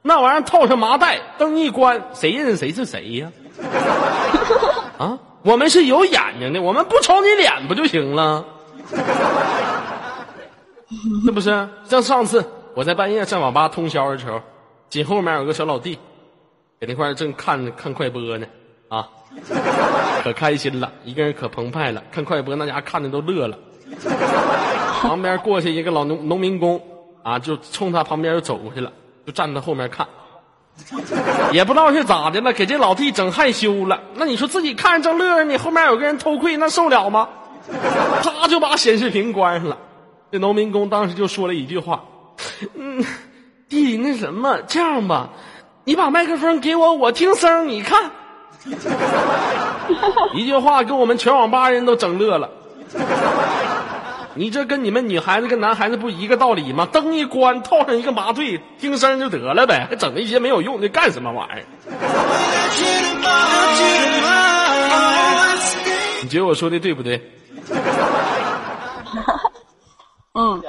[0.02, 3.32] 那玩意儿套上麻袋，灯一关，谁认识谁是谁呀？
[5.00, 8.44] 啊，我们是有眼睛的，我们不瞅你脸不就行了？
[11.24, 11.70] 是不是？
[11.84, 14.42] 像上次我在半夜上网吧通宵的时候，
[14.90, 16.00] 紧后面有个小老弟，
[16.82, 18.48] 在那块正看看快播呢，
[18.90, 19.08] 啊，
[20.24, 23.56] 可开心了，一个人可澎湃了，看快播那家看的都乐了。
[25.02, 26.82] 旁边过去一个老农农民工
[27.22, 28.92] 啊，就冲他旁边就走过去了，
[29.28, 30.08] 就站在后面看，
[31.52, 34.00] 也不知道是咋的了，给这老弟整害羞了。
[34.16, 37.30] 那你说自己看着正乐着，你后面有个人偷窥，那受了吗？
[38.22, 39.78] 他就把显示屏关上了。
[40.32, 42.04] 这农民工当时就说了一句话
[42.76, 43.04] ：“嗯，
[43.70, 45.30] 弟弟，那什么，这样吧，
[45.86, 48.12] 你把麦克风给我，我听声，你看。
[50.36, 52.50] ”一句话给我们全网吧人都整乐了。
[54.38, 56.86] 你这跟你们女孩子跟男孩子不一个道理吗？
[56.92, 61.64] 灯一关，套上一个麻醉，听声就得了呗，还整那些没有用的干什么玩意儿？
[66.22, 67.32] 你觉得我说的对不对？
[70.38, 70.62] 嗯，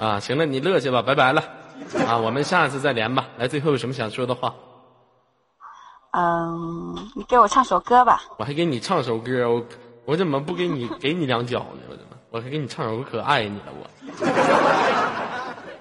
[0.00, 1.42] 啊，行了，你乐去吧，拜拜了。
[2.08, 3.26] 啊，我们下次再连吧。
[3.36, 4.54] 来，最后有什么想说的话？
[6.12, 8.22] 嗯，你给我唱首歌吧。
[8.38, 9.62] 我还给你唱首歌，我
[10.06, 11.82] 我怎么不给你给你两脚呢？
[11.90, 13.84] 我怎么我还给你唱首歌，可爱你了我。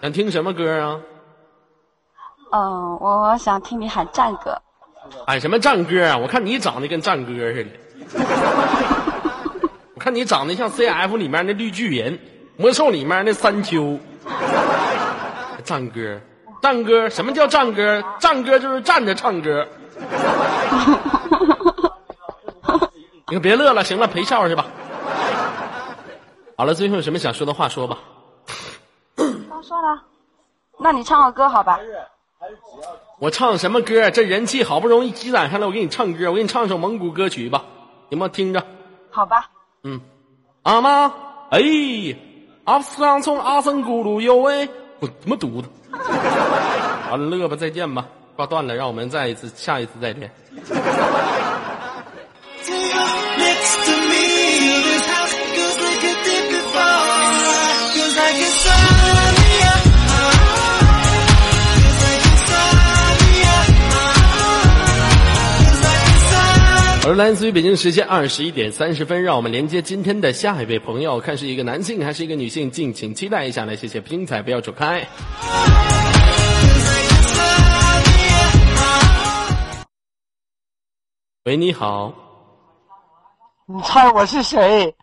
[0.01, 0.99] 想听什么歌啊？
[2.51, 4.61] 嗯，我想听你喊战歌。
[5.25, 6.17] 喊什么战歌啊？
[6.17, 7.69] 我看你长得跟战歌似的。
[9.95, 12.19] 我看你长得像 CF 里面那绿巨人，
[12.57, 13.97] 魔兽里面那三丘。
[15.63, 16.19] 战歌，
[16.61, 18.03] 战歌，什么叫战歌？
[18.19, 19.65] 战歌就是站着唱歌。
[23.29, 24.65] 你可别乐了，行了，陪笑去吧。
[26.61, 27.97] 好了，最后有什么想说的话说吧。
[29.15, 29.99] 刚说了，
[30.77, 31.79] 那你唱个歌好吧？
[33.17, 34.11] 我唱什么歌？
[34.11, 37.65] 这人气好不容易积攒上来，我给你唱歌，我给你唱首蒙古歌曲吧，
[38.11, 38.27] 行吗？
[38.27, 38.63] 听着。
[39.09, 39.49] 好吧。
[39.81, 39.99] 嗯，
[40.61, 41.11] 阿妈，
[41.49, 41.59] 哎，
[42.65, 44.69] 阿斯朗从阿森咕噜哟喂，
[44.99, 45.67] 我他妈犊子！
[47.09, 50.31] 完了，乐吧，再见吧，挂断了，让我们再一次，下一次再连。
[67.03, 73.65] 而来自于北京时间二十一点三十分，让我们连接今天的下一位朋友，看是一个男性还是一个女性，敬请期待一下。
[73.65, 75.05] 来，谢谢精彩，不要走开。
[81.45, 82.13] 喂，你好，
[83.65, 84.93] 你猜我是谁？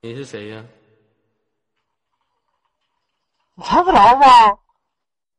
[0.00, 0.64] 你是谁呀？
[3.54, 4.26] 你猜不着吗？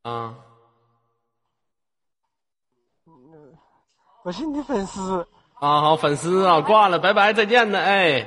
[0.02, 0.34] 啊，
[4.24, 5.26] 我是你粉丝。
[5.60, 8.26] 啊，好，粉丝啊，挂了，拜拜，再见呢，哎，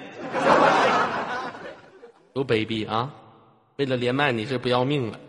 [2.34, 3.14] 多卑鄙啊！
[3.78, 5.20] 为了连麦，你是不要命了，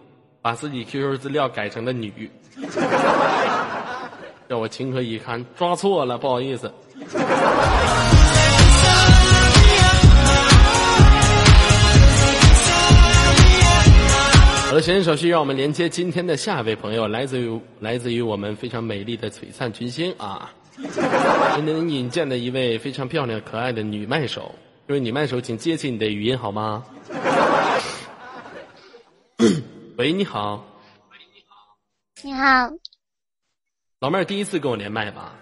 [0.40, 2.30] 把自己 QQ 资料改成了女，
[4.48, 5.44] 让我情何以堪？
[5.56, 6.72] 抓错了，不好意思。
[14.72, 20.50] 好的，闲言少叙，让我们连接今天的下一位朋友，来自于来自于我们非常美丽的璀璨群星啊！
[21.54, 24.54] 今天引荐的一位非常漂亮可爱的女麦手，
[24.88, 26.86] 这位女麦手，请接起你的语音好吗？
[29.98, 30.66] 喂，你好，
[32.22, 32.70] 你好，
[34.00, 35.34] 老妹儿第一次跟我连麦吧？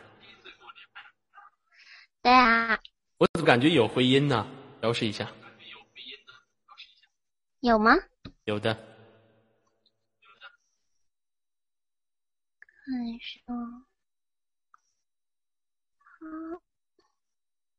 [2.20, 2.80] 对啊，
[3.18, 4.44] 我怎么感觉有回音呢？
[4.80, 5.30] 表示一下，
[7.60, 7.94] 有吗？
[8.44, 8.89] 有的。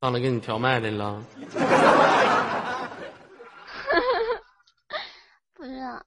[0.01, 1.23] 上来给你调麦来了，
[5.53, 6.03] 不是啊，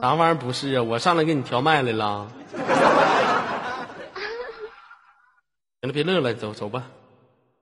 [0.00, 0.82] 啥玩意儿不是啊？
[0.82, 2.30] 我上来给你调麦来了。
[5.82, 6.90] 行了，别乐了，走走吧。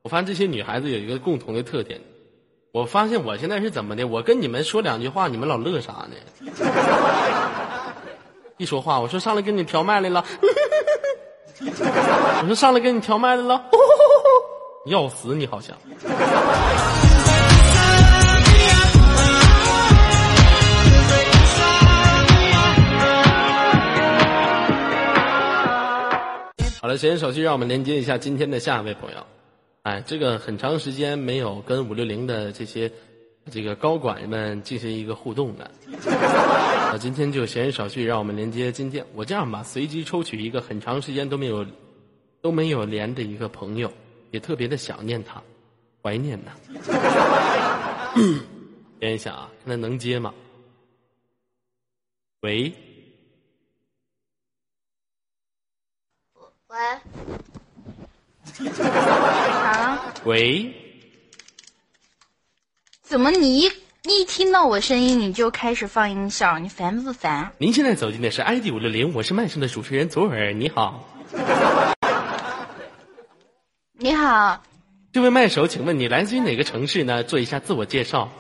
[0.03, 2.03] 我发现这些女孩子有一个共同的特点，
[2.73, 4.07] 我发现我现在是怎么的？
[4.07, 6.17] 我跟你们说两句话，你们老乐啥呢？
[8.59, 10.25] 一说话，我说上来跟你调麦来了，
[12.43, 13.63] 我说上来跟你调麦来了，
[14.87, 15.77] 要死你好像。
[26.81, 29.19] 好了，闲言少叙，让我们连接一下今天的下一位朋友。
[29.85, 32.91] 哎，这个很长时间没有跟五六零的这些
[33.53, 35.71] 这个高管们进行一个互动了。
[36.89, 39.07] 啊，今天就闲言少叙，让我们连接今天。
[39.13, 41.67] 我这样吧，随机抽取一个很长时间都没有
[42.41, 43.93] 都没有连的一个朋友，
[44.31, 45.43] 也特别的想念他，
[46.03, 46.51] 怀念呢。
[49.01, 50.33] 连一下啊，看他能接吗？
[52.41, 52.73] 喂，
[56.69, 56.79] 喂，
[59.63, 60.15] 啊？
[60.25, 60.75] 喂，
[63.03, 63.71] 怎么你一
[64.15, 66.59] 一听到我声音你就开始放音效？
[66.59, 67.53] 你烦不烦？
[67.59, 71.05] 您现在走进的是 ID 五六零，我是麦上的主持人左耳，你好。
[73.93, 74.63] 你好，
[75.13, 77.23] 这位麦手，请问你来自于哪个城市呢？
[77.23, 78.31] 做一下自我介绍。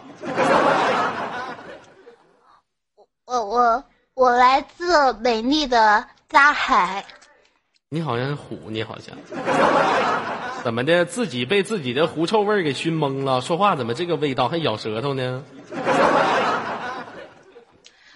[3.26, 7.04] 我我我来自美丽的扎海，
[7.90, 9.16] 你好像虎，你好像
[10.64, 11.04] 怎么的？
[11.04, 15.44] 自己被自己的狐臭味儿给熏懵了，说话怎么这个味道，还咬舌头呢？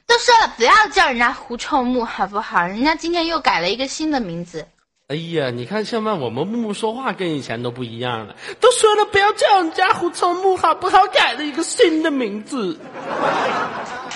[0.07, 2.67] 都说了不要叫人家狐臭木好不好？
[2.67, 4.67] 人家今天又改了一个新的名字。
[5.09, 11.07] 哎呀，你看现在我们木木说话跟以前都不一样了，都说了不要叫人家狐臭木好不好？
[11.07, 12.79] 改了一个新的名字，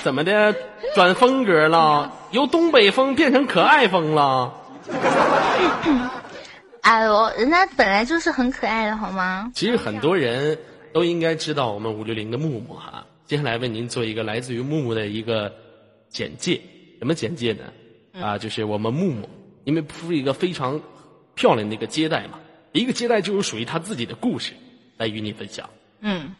[0.02, 0.54] 怎么的？
[0.94, 4.54] 转风格了，由东北风变成可爱风了。
[6.82, 9.50] 哎呦，人家本来就是很可爱的好吗？
[9.54, 10.58] 其实很多人
[10.92, 13.05] 都应该知道我们五六零的木木哈。
[13.26, 15.52] 接下来为您做一个来自于木木的一个
[16.08, 16.60] 简介，
[17.00, 17.64] 什么简介呢？
[18.12, 19.28] 啊，就是我们木木，
[19.64, 20.80] 因为铺一个非常
[21.34, 22.38] 漂亮的一个接待嘛，
[22.70, 24.52] 一个接待就有属于他自己的故事
[24.96, 25.68] 来与你分享。
[25.98, 26.36] 嗯，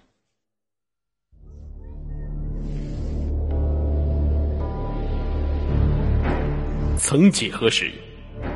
[6.96, 7.90] 曾几何时，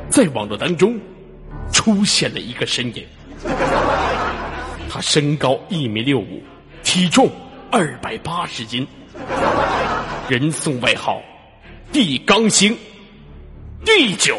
[0.08, 1.00] 在网络当中
[1.72, 3.04] 出现了一个身影，
[4.88, 6.40] 他身高一米六五，
[6.84, 7.28] 体重
[7.72, 8.84] 二百八十斤，
[10.28, 11.22] 人送外号
[11.92, 12.76] “地刚星”、
[13.86, 14.36] “地九”、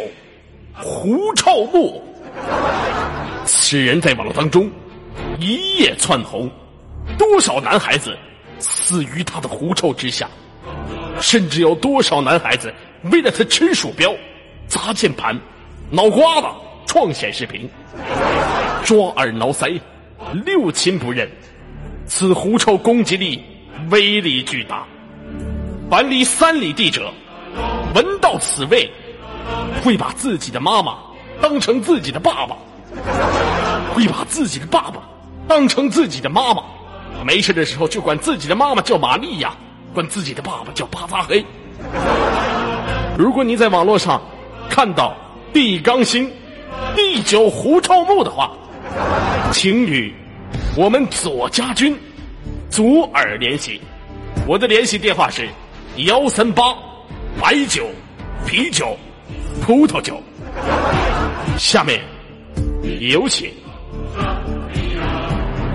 [0.75, 2.03] “狐臭木”。
[3.47, 4.69] 此人在网络当中
[5.39, 6.51] 一夜窜红，
[7.17, 8.17] 多少男孩子
[8.59, 10.29] 死于他的狐臭之下。
[11.21, 12.73] 甚至有多少男孩子
[13.11, 14.13] 为了他吃鼠标、
[14.67, 15.39] 砸键盘、
[15.89, 16.47] 脑瓜子、
[16.85, 17.69] 撞显示屏、
[18.83, 19.79] 抓耳挠腮，
[20.43, 21.29] 六亲不认。
[22.07, 23.41] 此狐臭攻击力
[23.89, 24.85] 威力巨大，
[25.89, 27.11] 凡离三里地者，
[27.95, 28.89] 闻到此味，
[29.83, 30.97] 会把自己的妈妈
[31.41, 32.55] 当成自己的爸爸，
[33.93, 35.01] 会把自己的爸爸
[35.47, 36.63] 当成自己的妈妈，
[37.25, 39.53] 没事的时候就管自己的妈妈叫玛利亚，
[39.93, 41.43] 管自己的爸爸叫巴扎黑。
[43.17, 44.21] 如果你在网络上
[44.69, 45.15] 看到
[45.53, 46.29] 地刚星、
[46.95, 48.51] 地久狐臭木的话，
[49.51, 50.13] 请与
[50.73, 51.97] 我们左家军
[52.69, 53.81] 左耳联系，
[54.47, 55.49] 我的联系电话是
[55.97, 56.73] 幺三八
[57.41, 57.89] 白酒、
[58.47, 58.97] 啤酒、
[59.61, 60.17] 葡萄酒。
[61.57, 62.01] 下面
[63.01, 63.51] 有请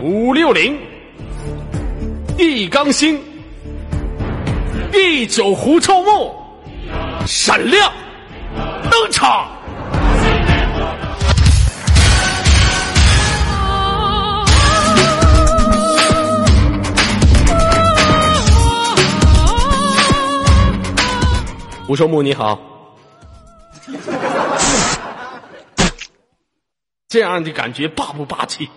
[0.02, 0.78] 五六零
[2.38, 3.20] 地刚星、
[4.90, 6.34] 第九狐臭木
[7.26, 7.92] 闪亮
[8.90, 9.55] 登场。
[21.88, 22.58] 吴寿木你好，
[27.08, 28.68] 这样的感觉霸不霸气？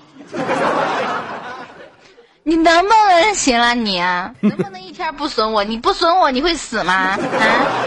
[2.44, 4.36] 你能不能行了你啊？
[4.42, 5.64] 能不能一天不损我？
[5.64, 6.94] 你不损我，你会死吗？
[6.94, 7.18] 啊，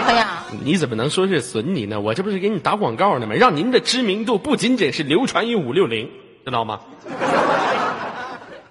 [0.04, 0.24] 朋友，
[0.64, 2.00] 你怎么能说是损你呢？
[2.00, 3.34] 我这不是给你打广告呢吗？
[3.36, 6.10] 让您的知名度不仅仅是流传于五六零，
[6.44, 6.80] 知道吗？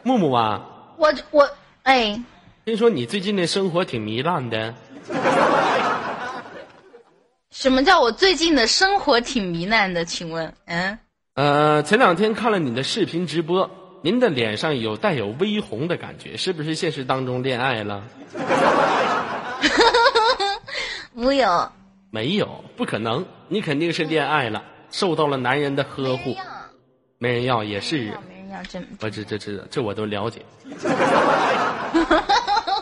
[0.04, 0.62] 木木啊，
[0.98, 1.50] 我我
[1.84, 2.22] 哎，
[2.66, 4.74] 听说你最近的生活挺糜烂的，
[7.52, 10.06] 什么叫我最近的生活挺糜烂的？
[10.06, 10.98] 请问，嗯，
[11.36, 13.70] 呃，前两天看了你的视频直播，
[14.02, 18.02] 您的脸上有带有微红的感觉，是不是现实当中恋爱了？
[21.14, 21.70] 没有，
[22.10, 26.34] 没有，不可能，你肯定是恋爱了，受到了男人的呵护，
[27.18, 30.42] 没人要也是，没人要真我这这这这我都了解。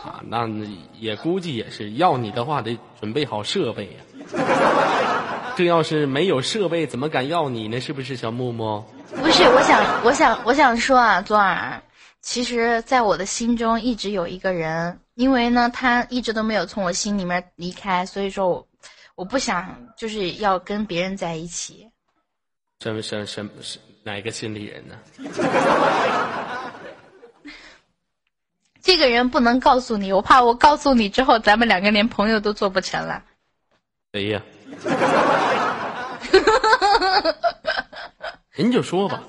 [0.06, 0.48] 啊，那
[0.96, 3.94] 也估计也是要你的话得准备好设备呀、
[5.56, 7.80] 这要是没有设备，怎么敢要你呢？
[7.80, 8.84] 是不是小木木？
[9.16, 11.82] 不是，我想，我想，我想说啊，左耳，
[12.22, 18.66] 其实，在我的心中一直有一个人，因为呢，他一直都没有从我心里面离开，所以说我，
[19.16, 21.90] 我不想就是要跟别人在一起。
[22.82, 24.96] 什么什么什么是哪个心理人呢？
[28.82, 33.22] 这个人不能告诉你，我怕我告诉你之后，咱们两个连朋友都做不成了。
[34.12, 34.42] 谁呀？
[38.56, 39.22] 您就说吧，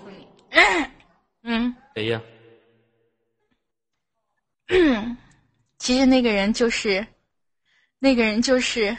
[1.43, 2.21] 嗯，哎呀？
[5.77, 7.05] 其实那个人就是，
[7.99, 8.95] 那个人就是，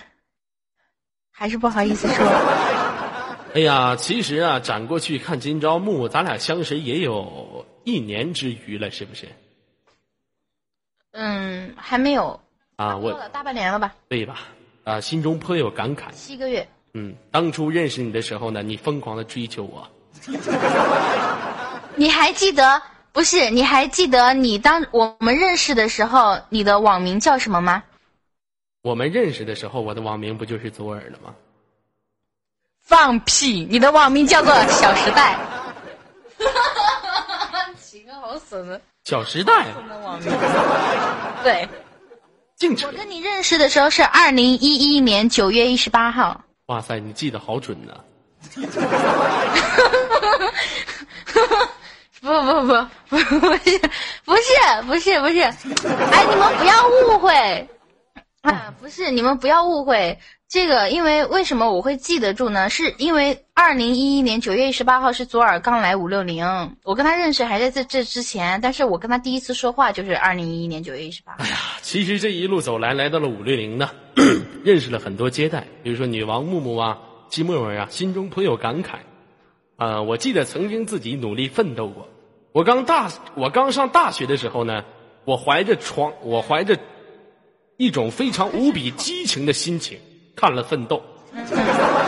[1.31, 2.27] 还是不好意思说。
[3.55, 9.29] 哎呀，其实啊，转过去看今朝暮，咱俩相识也有一年之余了，是不是？
[11.11, 12.41] 嗯，还没有，
[12.77, 14.39] 啊，我大半年了吧，对吧？
[14.85, 16.11] 啊，心中颇有感慨。
[16.13, 16.67] 七个月。
[16.95, 19.89] 嗯，当初认识你的时候呢，你疯狂的追求我，
[21.97, 22.83] 你还记得？
[23.13, 27.83] 不是，你还记得你当我们认识的时候，你的网名叫什么吗？
[28.83, 31.35] 我们认识的时候，我的网名不就是左耳了吗？
[32.81, 33.67] 放屁！
[33.71, 35.39] 你的网名叫做 《小时代》。
[37.79, 39.67] 起个好损的小时代，
[40.03, 40.31] 网名。
[41.43, 41.69] 对，
[42.69, 42.93] 我！
[42.93, 46.41] 跟你认识的时候是二零一一年九月一十八号。
[46.67, 47.93] 哇塞，你记得好准呢、
[52.21, 52.69] 不不不
[53.09, 53.79] 不不是
[54.25, 54.47] 不是
[54.87, 55.41] 不是不是，
[56.13, 57.69] 哎，你们不要误会
[58.43, 58.73] 啊！
[58.81, 60.17] 不是，你们不要误会
[60.53, 62.69] 这个，因为为什么我会记得住呢？
[62.69, 66.45] 是因为二零一一年九月十八号是左耳刚来五六零，
[66.85, 71.57] 我跟他认识还在这这之前，但是我跟他第一次说话就是二零一一年九月十八哎呀。
[71.81, 73.89] 其实这一路走来，来到了五六零呢，
[74.63, 76.99] 认识了很多接待，比如说女王木木啊、
[77.31, 78.97] 季沫沫啊，心中颇有感慨。
[79.79, 82.07] 啊、我记得曾经自己努力奋斗过。
[82.53, 84.85] 我刚大，我刚上大学的时候呢，
[85.25, 86.79] 我怀着床，我怀着
[87.79, 89.99] 一种非常无比激情的心情
[90.35, 90.97] 看了《奋斗》。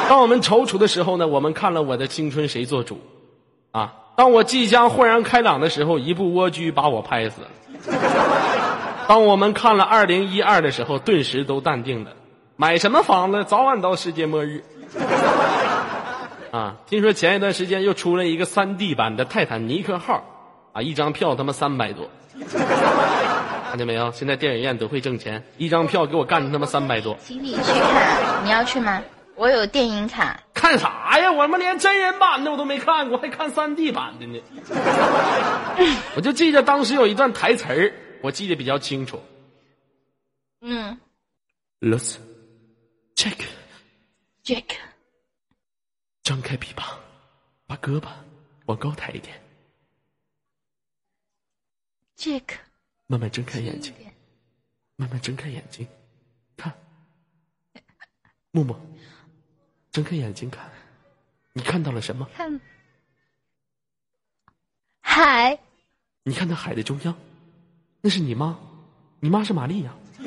[0.09, 2.97] 当我们踌躇的时候呢，我们看了《我的青春谁做主》。
[3.72, 7.49] 啊，当我即将豁然开朗的时候，一部蜗居把我拍死了。
[9.09, 12.12] 当我们看了二零一二的时候，顿时都淡定了。
[12.57, 14.62] 买什么房子，早晚到世界末日。
[16.53, 20.22] 啊，听说前一段时间又出了一个三 D 版的泰坦尼克号，
[20.72, 22.09] 啊，一张票他妈三百多。
[23.75, 24.12] 看见没有？
[24.12, 27.18] 现在电影院都会挣钱，一张票给我干他妈三百多。
[27.20, 29.03] 请你去看，你要去吗？
[29.35, 30.41] 我有电影卡。
[30.55, 31.33] 看啥呀？
[31.33, 34.41] 我他妈连真人版的我都没看过，还看三 D 版的呢。
[36.14, 39.20] 我就记得当时有一段台词儿，我记得比较清楚。
[40.61, 40.97] 嗯
[41.81, 42.18] Let's
[43.16, 44.77] check，Jack，
[46.22, 46.87] 张开臂膀，
[47.66, 48.07] 把胳膊
[48.66, 49.35] 往高抬一点
[52.16, 52.45] ，Jack，
[53.07, 53.92] 慢慢睁开眼睛，
[54.96, 55.86] 慢慢睁开眼睛，
[56.57, 56.72] 看，
[58.50, 58.74] 木木，
[59.92, 60.70] 睁开眼睛看，
[61.52, 62.26] 你看到了什么？
[62.34, 62.61] 看
[65.00, 65.59] 海，
[66.22, 67.14] 你看到海的中央，
[68.00, 68.59] 那是你妈，
[69.20, 69.94] 你妈是玛丽呀。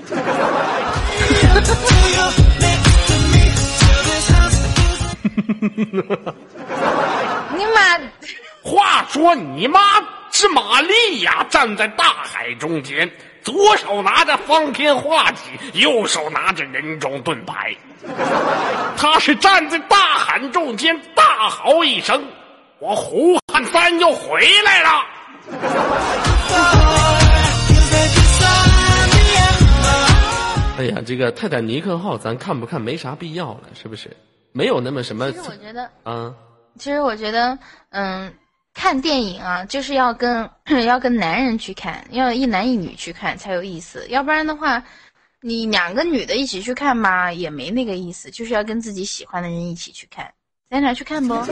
[7.58, 8.00] 你妈，
[8.64, 9.80] 话说你妈
[10.40, 13.12] 是玛利亚，站在大海中间，
[13.42, 17.76] 左手拿着方天画戟，右手拿着人中盾牌。
[18.96, 22.24] 他是站在大海中间，大吼一声
[22.78, 25.06] ：“我胡汉三又回来了！”
[30.78, 34.16] 哎呀，这个泰坦尼克号咱看不看没啥必要了，是不是？
[34.52, 36.36] 没有那么什么其实我觉得，嗯。
[36.78, 37.58] 其实我觉得，
[37.90, 38.32] 嗯，
[38.78, 40.48] 看电影啊，就是要跟
[40.86, 44.84] 要跟男人去看，要一男一女去看才有意思，要不然的话，
[45.42, 50.32] 你两个女的一起去看吧，也没那个意思，就是要跟自己喜欢的人一起去看。
[50.70, 51.34] 咱俩去看不？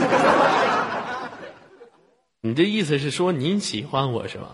[2.41, 4.51] 你这意思是说您喜欢我是吧？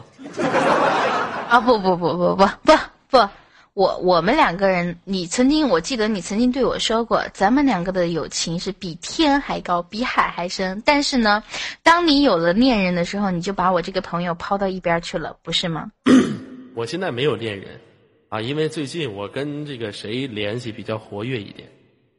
[1.49, 2.77] 啊不不不不不不
[3.09, 3.29] 不，
[3.73, 10.83] 我我们两个人，你曾经我记得你曾经对我说过，咱们两个的友情是比天还高，比海还深。
[10.85, 11.41] 但是呢，
[11.81, 15.89] 当你有了恋人的时候，你就把我这个朋友抛到一边去了，不是吗？
[16.75, 17.79] 我现在没有恋人
[18.27, 21.69] 啊，因为最近我跟这个谁联系比较活跃一点，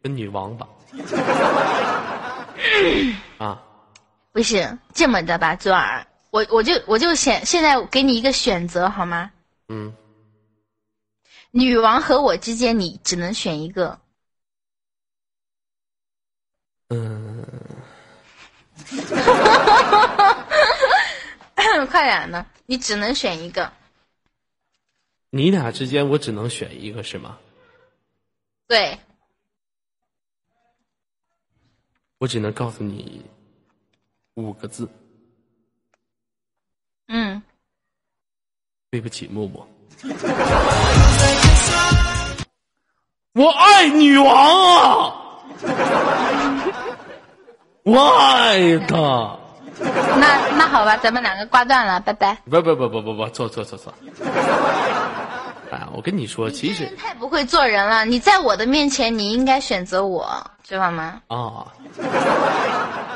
[0.03, 0.67] 跟女王吧。
[3.37, 3.61] 啊，
[4.33, 9.31] 不是这么的吧，左耳，我我就我就现现在给你一个选择好吗？
[9.69, 9.93] 嗯，
[11.53, 14.01] 女王和我之间，你只能选一个。
[16.89, 17.47] 嗯，
[21.91, 23.73] 快点呢，你只能选一个。
[25.31, 27.39] 你俩之间我只能选一个是吗？
[28.67, 28.99] 对，
[32.19, 33.25] 我只能告诉你
[34.35, 34.89] 五个字，
[37.09, 37.43] 嗯，
[38.91, 39.67] 对不起，默默。
[43.35, 45.15] 我爱女王啊！
[47.85, 49.39] 我爱她。
[50.19, 52.37] 那那好吧，咱们两个挂断了，拜拜。
[52.51, 53.93] 不不不不不不，错错错错。
[55.71, 61.21] 哎呀，我跟你说，其实太不会做人了，你在我的面前，你应该选择我，知道吗？
[61.29, 61.67] 啊，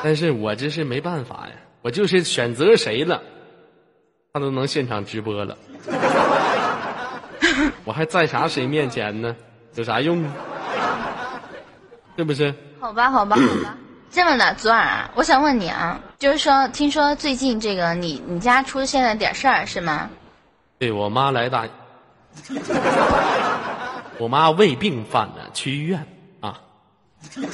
[0.02, 3.22] 但是我这是没办法呀，我就是选择谁了，
[4.32, 5.56] 他都能现场直播了，
[7.84, 9.34] 我还在啥谁面前呢？
[9.74, 10.32] 有啥用啊？
[12.16, 12.54] 是不是？
[12.80, 13.76] 好吧，好吧，好吧。
[14.10, 20.08] 这么的，左耳啊，我想问你啊，就是说，听说最近这个你你家出现了点事儿是吗？
[20.78, 21.66] 对我妈来大，
[24.18, 26.06] 我妈胃病犯了，去医院
[26.40, 26.60] 啊。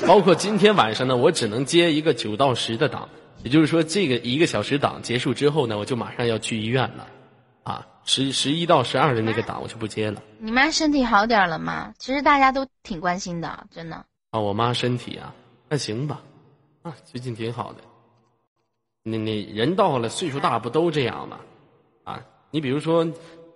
[0.07, 3.09] 包括今天晚上呢，我只能接一个九到十的档，
[3.43, 7.07] 也就是说，这个一个小时档结束之后呢，我就马上要去医院了，啊，
[8.05, 10.23] 十十一到十二的那个档我就不接了。
[10.39, 11.95] 你妈身体好点了吗？
[11.99, 14.05] 其实大家都挺关心的，真的。
[14.31, 15.35] 啊，我妈身体啊，
[15.71, 16.21] 还行吧，
[16.83, 17.79] 啊，最近挺好的。
[19.05, 21.39] 那那人到了岁数大不都这样吗？
[22.05, 23.07] 啊，你比如说，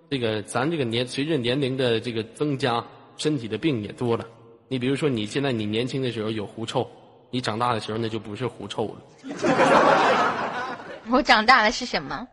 [0.09, 2.83] 这个咱这个年随着年龄的这个增加，
[3.17, 4.25] 身体的病也多了。
[4.69, 6.89] 你比如说，你现在你年轻的时候有狐臭，
[7.29, 9.01] 你长大的时候那就不是狐臭了。
[11.09, 12.27] 我长大了是什么？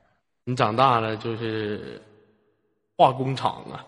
[0.45, 2.01] 你长大了就是
[2.97, 3.85] 化工厂啊。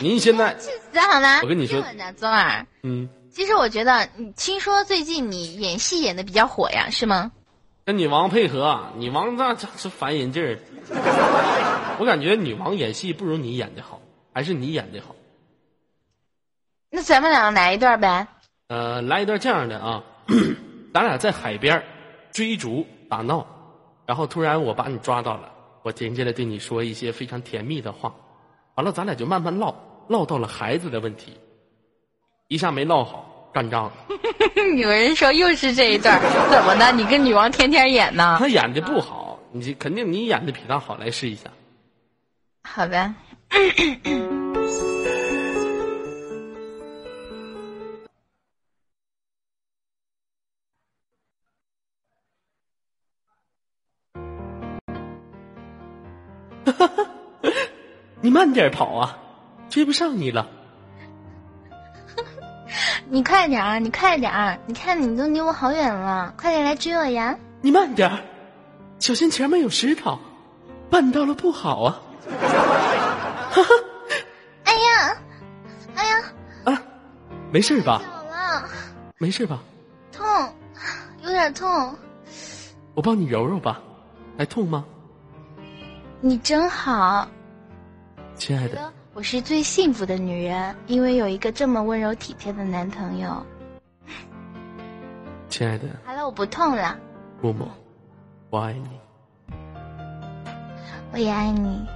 [0.00, 0.56] 您现在，
[0.92, 1.82] 这好吗，我跟你说
[2.16, 2.64] 左耳。
[2.82, 7.32] 嗯，其实我觉得，你听说最近你演戏演的比较火呀，是吗？
[7.84, 10.58] 跟女王配合，啊女王那这是烦人劲儿。
[11.98, 14.00] 我感觉女王演戏不如你演的好，
[14.32, 15.14] 还是你演的好。
[16.90, 18.26] 那咱们两个来一段呗。
[18.68, 20.02] 呃，来一段这样的啊，
[20.94, 21.82] 咱俩在海边
[22.32, 23.46] 追逐打闹，
[24.12, 25.50] 然后突然我把你抓到了，
[25.80, 28.14] 我停下来对你说一些非常甜蜜的话，
[28.74, 29.74] 完了咱俩就慢慢唠，
[30.06, 31.32] 唠到了孩子的问题，
[32.48, 33.92] 一下没唠好，干仗了。
[34.76, 36.92] 有人说又是这一段，怎么的？
[36.92, 38.36] 你跟女王天天演呢？
[38.38, 41.48] 他演的不好，你肯定你演的比他好，来试一下。
[42.64, 43.14] 好呗。
[58.22, 59.18] 你慢点跑啊，
[59.68, 60.48] 追不上你了。
[63.10, 64.58] 你快点儿，你快点儿！
[64.66, 67.36] 你看你都离我好远了，快点来追我呀！
[67.60, 68.18] 你慢点儿，
[69.00, 70.18] 小心前面有石头，
[70.88, 72.00] 绊到了不好啊！
[73.50, 73.68] 哈哈，
[74.64, 75.16] 哎呀，
[75.96, 76.22] 哎呀，
[76.64, 76.82] 啊，
[77.50, 78.00] 没事吧？
[78.30, 78.64] 了，
[79.18, 79.58] 没事吧？
[80.12, 80.24] 痛，
[81.22, 81.94] 有点痛。
[82.94, 83.80] 我帮你揉揉吧，
[84.38, 84.84] 还痛吗？
[86.20, 87.28] 你真好，
[88.42, 93.40] 亲爱的，我是最幸福的女人，因为有一个这么温柔体贴的男朋友。
[95.48, 96.98] 亲爱的好了，我不痛了，
[97.40, 97.68] 木木，
[98.50, 98.88] 我爱你。
[101.12, 101.86] 我也爱你。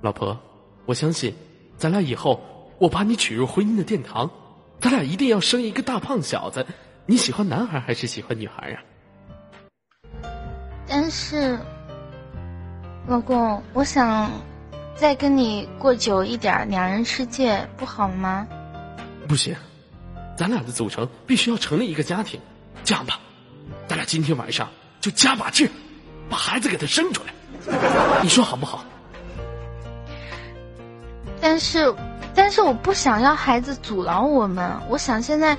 [0.00, 0.36] 老婆，
[0.86, 1.32] 我相信，
[1.76, 2.42] 咱俩以后
[2.78, 4.28] 我把你娶入婚姻的殿堂，
[4.80, 6.66] 咱俩一定要生一个大胖小子。
[7.06, 8.82] 你喜欢男孩还是喜欢女孩啊？
[10.88, 11.60] 但是，
[13.08, 14.28] 老公，我想
[14.96, 18.46] 再跟你过久一点，两人世界不好吗？
[19.28, 19.54] 不行，
[20.36, 22.40] 咱俩的组成必须要成立一个家庭。
[22.82, 23.20] 这样吧，
[23.86, 24.68] 咱俩今天晚上
[25.00, 25.70] 就加把劲，
[26.28, 27.32] 把孩子给他生出来，
[28.22, 28.84] 你说好不好？
[31.40, 31.94] 但是，
[32.34, 34.68] 但是我不想要孩子阻挠我们。
[34.88, 35.56] 我想现在，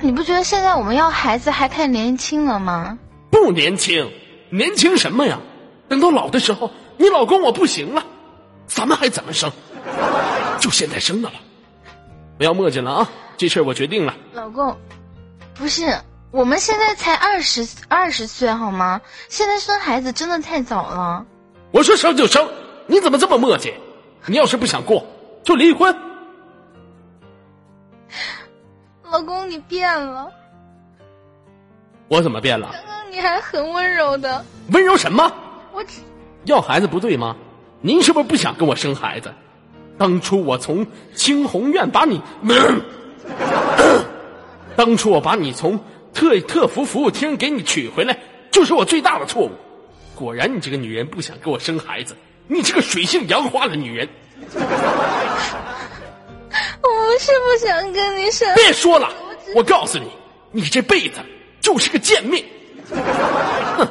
[0.00, 2.98] 你不觉得现在我们要孩子还太年轻了吗？
[3.30, 4.10] 不年轻，
[4.48, 5.38] 年轻什么呀？
[5.88, 8.04] 等到老的时候，你老公我不行了，
[8.66, 9.50] 咱们还怎么生？
[10.60, 11.40] 就现在生的了吧，
[12.36, 13.10] 不要墨迹了啊！
[13.36, 14.14] 这事儿我决定了。
[14.32, 14.76] 老公，
[15.54, 19.00] 不是，我们现在才二十二十岁好吗？
[19.28, 21.24] 现在生孩子真的太早了。
[21.70, 22.48] 我说生就生，
[22.86, 23.72] 你怎么这么墨迹？
[24.26, 25.06] 你要是不想过，
[25.44, 25.96] 就离婚。
[29.10, 30.30] 老公，你变了，
[32.08, 32.70] 我怎么变了？
[32.72, 34.44] 刚刚你还很温柔的。
[34.72, 35.32] 温柔什么？
[35.78, 36.00] 我只
[36.44, 37.36] 要孩子不对吗？
[37.82, 39.32] 您是不是不想跟我生孩子？
[39.96, 42.20] 当初我从清红院把你，
[44.74, 45.78] 当初我把你从
[46.12, 48.18] 特特服服务厅给你娶回来，
[48.50, 49.52] 就是我最大的错误。
[50.16, 52.16] 果然，你这个女人不想给我生孩子，
[52.48, 54.08] 你这个水性杨花的女人。
[56.82, 58.52] 我不是不想跟你生。
[58.56, 59.12] 别说了，
[59.54, 60.10] 我告诉你，
[60.50, 61.20] 你这辈子
[61.60, 62.44] 就是个贱命。
[63.76, 63.88] 哼！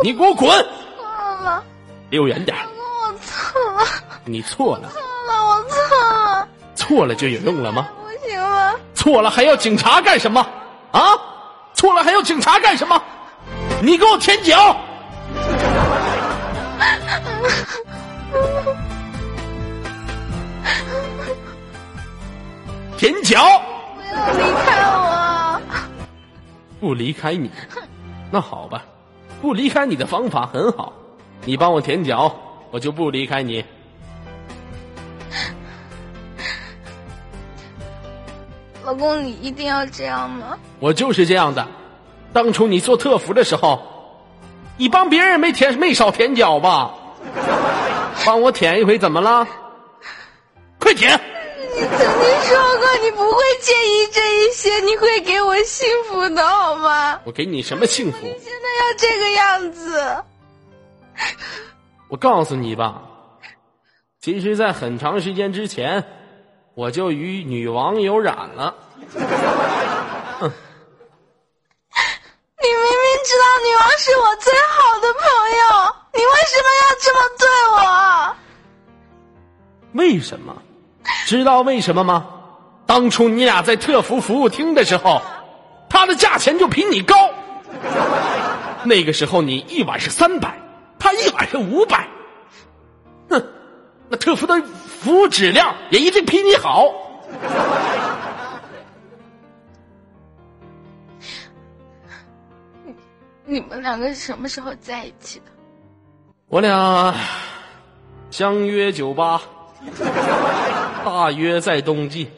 [0.02, 0.48] 你给我滚！
[0.96, 1.04] 错
[1.44, 1.62] 了，
[2.08, 2.56] 离我远点！
[2.56, 3.84] 老公，我错了，
[4.24, 5.78] 你错了，错了，我错
[6.24, 7.86] 了，错了就有用了吗？
[8.00, 8.74] 不行了。
[8.94, 10.40] 错了还要警察干什么？
[10.92, 11.02] 啊？
[11.74, 13.00] 错了还要警察干什么？
[13.82, 14.74] 你给我舔脚！
[22.96, 23.62] 舔脚！
[23.94, 25.60] 不要离开我！
[26.80, 27.50] 不离开你，
[28.30, 28.82] 那好吧，
[29.40, 30.92] 不离开你的方法很好，
[31.44, 32.34] 你帮我舔脚，
[32.70, 33.64] 我就不离开你。
[38.84, 40.58] 老公，你一定要这样吗？
[40.78, 41.66] 我就是这样的。
[42.32, 43.82] 当初你做特服的时候，
[44.76, 46.94] 你帮别人没舔没少舔脚吧？
[48.24, 49.46] 帮我舔一回怎么了？
[50.78, 51.20] 快舔！
[51.80, 57.18] 你曾经说过你不会介意这一些，你会给我幸福的，好吗？
[57.24, 58.18] 我给你什么幸福？
[58.20, 60.22] 你现在要这个样子，
[62.10, 63.00] 我告诉你吧，
[64.20, 66.04] 其实，在很长时间之前，
[66.74, 68.74] 我就与女王有染了。
[70.38, 70.52] 哼，
[72.60, 75.22] 你明明知道女王是我最好的朋
[75.56, 78.36] 友，你为什么要这么对我？
[79.94, 80.62] 为什么？
[81.26, 82.26] 知道为什么吗？
[82.86, 85.22] 当初你俩在特服服务厅的时候，
[85.88, 87.14] 他的价钱就比你高。
[88.82, 90.58] 那个时候你一晚是三百，
[90.98, 92.08] 他一晚是五百。
[93.28, 93.46] 哼，
[94.08, 96.92] 那特服的服务质量也一定比你好。
[103.44, 105.46] 你们两个什么时候在一起的？
[106.48, 107.14] 我俩
[108.30, 109.42] 相约酒吧，
[111.04, 112.28] 大约在冬季。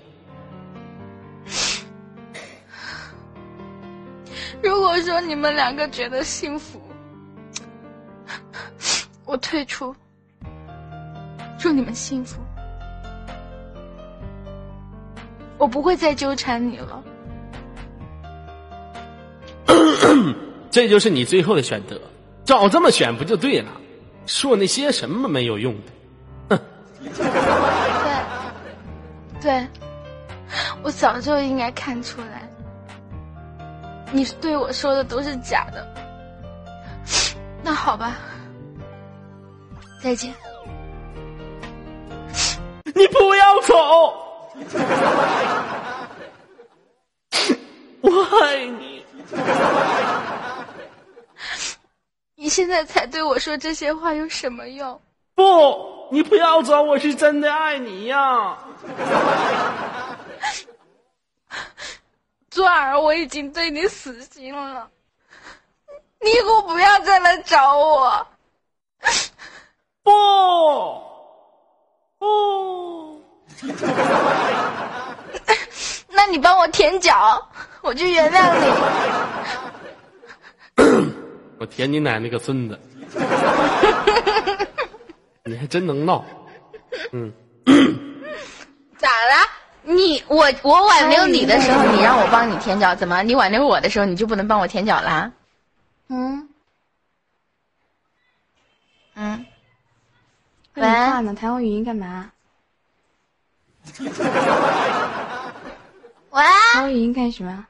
[4.62, 6.80] 如果说你们两个觉得幸福，
[9.24, 9.94] 我退出。
[11.58, 12.40] 祝你们幸福，
[15.58, 17.02] 我不会再纠缠你了。
[20.70, 22.00] 这就是你最后的选择，
[22.44, 23.70] 早这么选不就对了？
[24.26, 25.74] 说那些什么没有用
[26.48, 26.62] 的，哼！
[29.42, 29.66] 对，
[30.82, 32.48] 我早就应该看出来，
[34.12, 35.84] 你对我说的都是假的。
[37.64, 38.16] 那好吧，
[40.00, 40.32] 再见。
[42.94, 44.14] 你不要走，
[48.02, 48.10] 我
[48.42, 49.02] 爱你。
[52.36, 55.00] 你现在才对我说这些话有什么用？
[55.34, 55.42] 不，
[56.12, 58.58] 你不要走，我是真的爱你呀。
[62.50, 64.86] 左耳，我已经对你死心了，
[66.20, 68.26] 你以后不要再来找我。
[70.02, 70.10] 不，
[72.18, 73.24] 不，
[76.08, 77.48] 那你帮我舔脚，
[77.80, 78.52] 我就原谅
[80.76, 81.14] 你。
[81.58, 82.78] 我舔你奶奶个孙子！
[85.44, 86.24] 你还真能闹，
[87.12, 87.32] 嗯，
[88.96, 89.48] 咋了？
[89.82, 93.22] 你我我挽留你的时候，你让我帮你舔脚，怎么？
[93.24, 95.32] 你挽留我的时候，你就不能帮我舔脚啦？
[96.08, 96.48] 嗯，
[99.14, 99.44] 嗯，
[100.74, 102.30] 喂你话呢，谈我语音干嘛？
[106.30, 107.66] 喂，谈我语音干什么？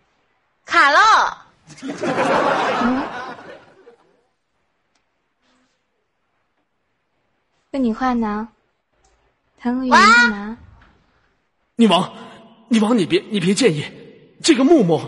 [0.67, 1.47] 卡了。
[1.81, 3.03] 嗯，
[7.73, 8.49] 跟你话呢，
[9.59, 10.59] 谈我语音干嘛？
[11.77, 12.13] 女王，
[12.69, 13.83] 女王，你别你别介意，
[14.43, 15.01] 这个木木，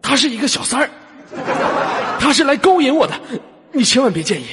[0.00, 0.88] 他是一个小三儿，
[2.18, 3.20] 他是来勾引我的，
[3.72, 4.46] 你千万别介意。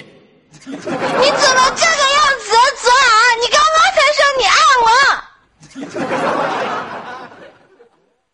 [0.66, 3.16] 你怎么这个样子，左耳？
[3.39, 4.89] 你刚刚才说你爱我。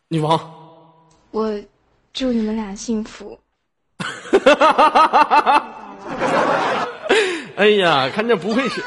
[0.07, 0.33] 女王，
[1.29, 1.61] 我
[2.13, 3.39] 祝你们俩幸福。
[7.55, 8.83] 哎呀，看这不会是。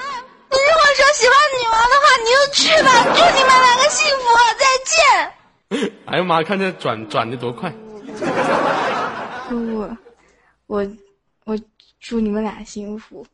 [0.97, 2.89] 说喜欢女王的话，你就去吧。
[3.15, 4.25] 祝你们两个幸福，
[4.59, 4.97] 再见。
[6.07, 7.71] 哎呀妈，看这转转的多快！
[9.49, 9.97] 不，我
[10.67, 10.87] 我
[11.45, 11.59] 我
[12.01, 13.27] 祝你们俩幸福。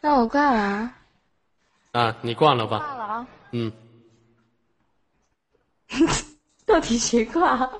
[0.00, 0.94] 那我挂了啊。
[1.92, 2.78] 啊，你挂了吧？
[2.78, 3.26] 挂了啊。
[3.52, 3.72] 嗯。
[6.66, 7.70] 到底谁挂？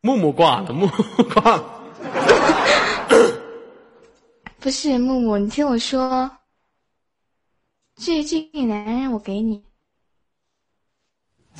[0.00, 1.81] 木木挂了，木木挂了。
[4.62, 6.30] 不是木木，你听我说，
[7.96, 9.64] 这这个男人我给你，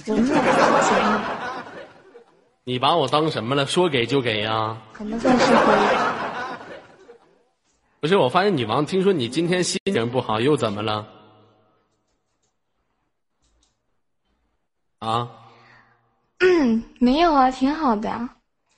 [0.06, 1.18] 我们俩是姐妹，
[2.62, 3.66] 你把我当什么了？
[3.66, 5.52] 说给就给呀、可能算是回
[8.00, 11.04] 不是，我发现女王，听说你今天心情不好，又怎么了？
[15.00, 15.28] 啊，
[16.38, 18.28] 嗯，没有啊，挺好的。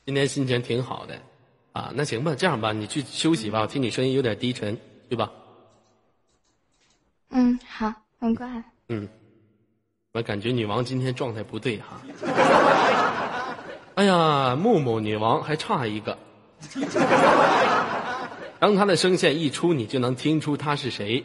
[0.06, 1.20] 今天心情挺好的，
[1.74, 5.28] 啊，那行吧，这样吧，你去休息吧，我听你声音有点低沉，对吧。
[7.30, 8.46] 嗯，好，很乖。
[8.88, 9.08] 嗯，
[10.12, 12.00] 我感觉女王今天状态不对哈。
[13.96, 16.16] 哎呀，木木女王还差一个，
[18.60, 21.24] 当她的声线一出，你就能听出她是谁。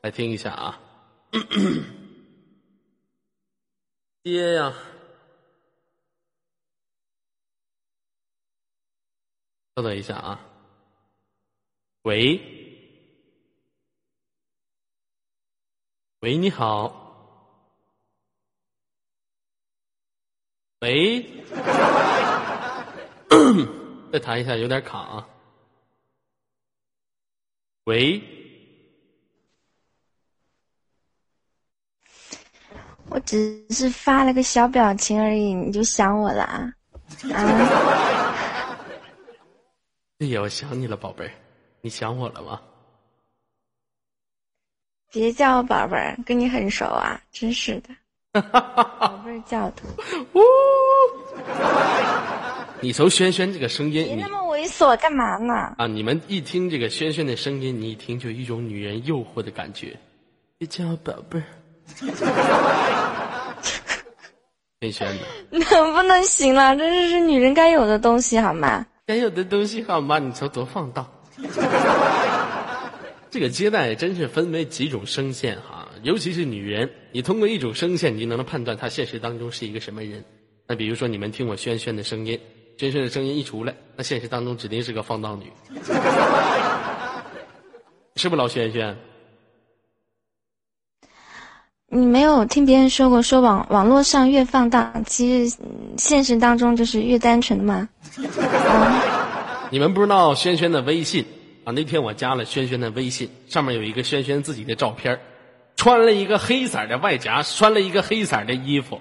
[0.00, 0.80] 来听一下啊，
[4.24, 4.72] 爹呀，
[9.74, 10.38] 稍等一下啊，
[12.02, 12.38] 喂。
[16.20, 16.98] 喂，你好。
[20.80, 21.22] 喂，
[24.12, 25.26] 再谈一下，有点卡啊。
[27.84, 28.22] 喂，
[33.08, 36.74] 我只是发了个小表情而已，你就想我了啊？
[37.32, 38.11] 啊？
[40.22, 41.32] 哎呀，我想你了，宝贝儿，
[41.80, 42.60] 你想我了吗？
[45.10, 47.88] 别叫我宝贝儿，跟你很熟啊，真是的。
[48.40, 49.82] 宝贝儿叫的。
[50.34, 50.40] 呜
[52.80, 55.74] 你瞅轩轩这个声音，你那么猥琐，干嘛呢？
[55.76, 59.98] 啊，你们一听这个轩轩的声音，你一听就有一种女人诱惑的感觉。
[60.56, 61.44] 别叫我宝贝儿，
[64.80, 66.76] 轩轩的，能不能行了？
[66.76, 68.86] 这是是女人该有的东西，好吗？
[69.04, 70.18] 该有的东西好吗？
[70.20, 71.10] 你瞅多放荡。
[73.30, 80.24] 这个接待真是分为几种声线哈，尤其是女人，你通过一种声线，你就能判断她现实当中是一个什么人。
[80.68, 82.38] 那比如说，你们听我轩轩的声音，
[82.76, 85.50] 轩轩的声音一出来，那现实当中指定是个放荡女，
[88.16, 88.96] 是不老轩轩？
[91.94, 97.86] 你没有听别人说过，说网网络上越放荡，其实嗯现实当中就是越单纯的吗？
[99.68, 101.22] 你们不知道轩轩的微信
[101.66, 101.72] 啊？
[101.72, 105.20] 那天我加了轩轩的微信，上面有一个轩轩自己的照片儿
[105.76, 108.98] 穿了一个黑色的外夹，穿了一个黑色的衣服，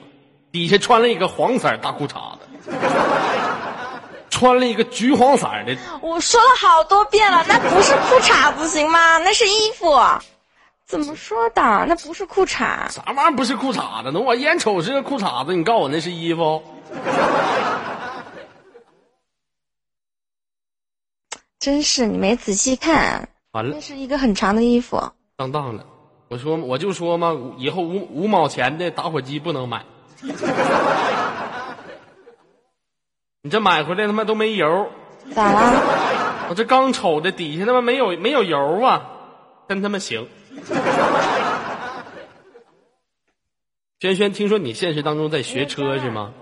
[0.51, 2.71] 底下穿了一个黄色大裤衩子，
[4.29, 9.17] 穿了一个橘黄色的，我说了好多遍了，那不是裤衩子行吗？
[9.19, 9.95] 那是衣服。
[10.91, 11.61] 怎么说的？
[11.87, 12.89] 那不是裤衩。
[12.89, 14.19] 啥玩意儿不是裤衩子呢？
[14.19, 16.61] 我眼瞅是个裤衩子，你告诉我那是衣服？
[21.59, 24.97] 真是你没仔细看，完了那，是一个很长的衣服。
[25.37, 25.85] 上当了。
[26.27, 29.85] 我说我就说嘛，以后五五毛钱的打火机不能买。
[33.43, 34.89] 你这买回来他妈都没油，
[35.33, 36.47] 咋了？
[36.49, 39.09] 我这刚瞅的底下他妈没有没有油啊，
[39.69, 40.27] 真他妈行。
[43.99, 46.33] 轩轩，听说你现实当中在学车是吗？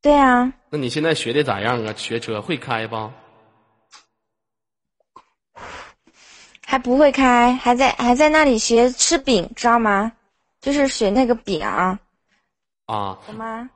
[0.00, 1.92] 对啊，那你现在学的咋样啊？
[1.96, 3.10] 学车会开不？
[6.64, 10.12] 还不会开，还在还在那里学吃饼，知道吗？
[10.60, 11.98] 就是学那个饼啊，
[12.86, 13.18] 啊？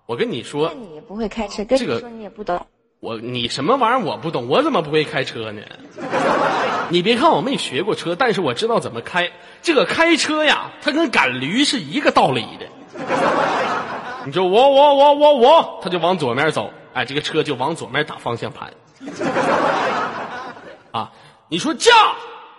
[0.07, 2.65] 我跟你说，你也不会开车，跟这个你说你也不懂。
[3.01, 5.63] 我你什么玩意儿我不懂，我怎么不会开车呢？
[6.93, 9.31] 你别看我没学过车，但是我知道怎么开。
[9.63, 12.67] 这个开车呀，它跟赶驴是一个道理的。
[14.27, 18.75] 你说我我我我我，他就往左面走，哎，这个车就往左面打方向盘。
[20.91, 21.11] 啊，
[21.49, 21.91] 你说驾，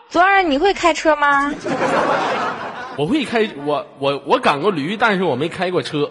[0.10, 1.54] 左耳，你会开车吗？
[2.98, 6.10] 我会开，我我我赶过驴，但是我没开过车。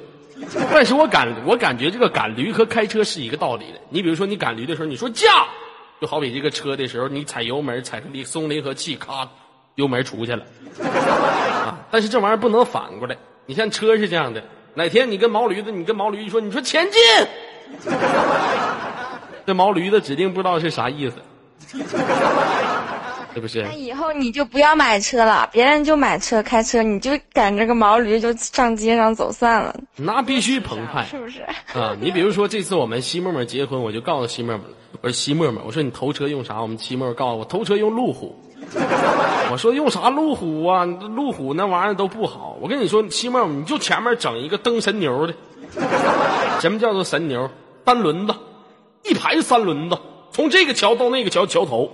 [0.73, 3.81] 但是我感我感觉这个赶驴和开车是一个道理的。
[3.91, 5.49] 你比如说你赶驴的时候，你说驾，
[6.03, 9.29] 就好比这个车的时候，你踩油门，踩离松离合器，咔，
[9.77, 10.45] 油门出去了。
[10.83, 13.17] 啊，但是这玩意儿不能反过来。
[13.47, 14.43] 你像车是这样的，
[14.75, 17.01] 哪天你跟毛驴子，你跟毛驴说，你说前进，
[19.47, 21.23] 这毛驴子指定不知道是啥意思，
[23.35, 23.73] 是不是那？
[23.73, 31.05] 以后你就不要买车了，别人就买车开车，你就赶着个毛驴就上街上走算了，那必须澎湃。
[31.05, 31.41] 是不是？
[31.73, 36.61] 啊，你比如说这次我们西沫沫结婚，我就告诉西沫沫了，我说西沫沫，我说你头车用啥？
[36.61, 38.39] 我们西沫沫告诉我头车用路虎。
[39.51, 40.85] 我说用啥路虎啊？
[40.85, 42.57] 路虎那玩意儿都不好。
[42.61, 45.35] 我跟你说，西沫沫，你就前面整一个蹬神牛的。
[46.61, 47.51] 什么叫做神牛？
[47.85, 48.35] 三轮子，
[49.03, 49.99] 一排三轮子，
[50.31, 51.91] 从这个桥到那个桥桥头。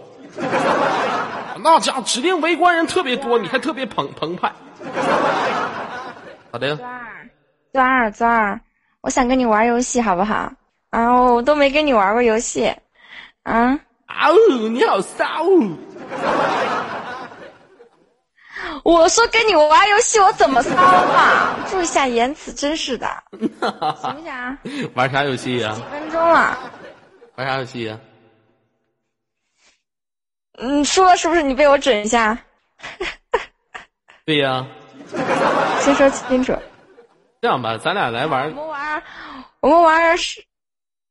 [1.62, 4.52] 那家伙指定围观人特别多，你还特别澎澎湃。
[6.52, 6.76] 咋的？
[6.76, 7.30] 钻儿，
[7.72, 8.60] 钻儿，钻儿，
[9.02, 10.52] 我想跟你玩游戏，好不好？
[10.90, 12.74] 啊，我都没跟你玩过游戏，
[13.42, 14.34] 啊，啊哦，
[14.70, 15.76] 你好骚哦！
[18.82, 21.54] 我说跟你玩游戏，我怎么骚嘛？
[21.70, 23.06] 注意一下言辞，真是的，
[24.00, 24.58] 行不行啊？
[24.94, 26.56] 玩啥游戏呀、几分钟了，
[27.36, 27.98] 玩啥游戏呀、
[30.58, 32.38] 嗯，说是不是你被我整一下？
[34.24, 34.66] 对呀、
[35.80, 36.54] 先说清楚。
[37.40, 38.54] 这样吧，咱俩来玩我。
[38.54, 39.02] 们玩，
[39.60, 40.44] 我们玩是，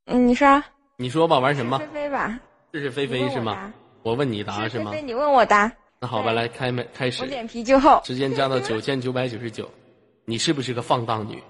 [0.05, 0.61] 嗯，你说
[0.97, 1.87] 你说吧，玩什么飞？
[1.87, 2.39] 飞吧，
[2.73, 3.73] 是是非你问我非是吗？
[4.03, 4.97] 我问你答是吗飞？
[4.97, 8.01] 飞，你问我答，那好吧，来开门开始我，脸皮就厚。
[8.05, 9.69] 时间加到 九千九百九十九。
[10.25, 11.41] 你是不是个放荡女？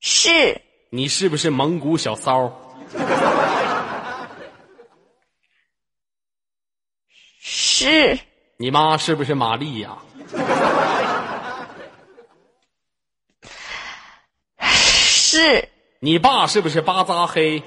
[0.00, 0.60] 是
[0.90, 2.52] 你是不是蒙古小骚？
[7.44, 8.20] 是
[8.56, 9.98] 你妈是不是玛丽呀？
[14.60, 15.68] 是
[15.98, 17.60] 你爸是不是巴扎黑？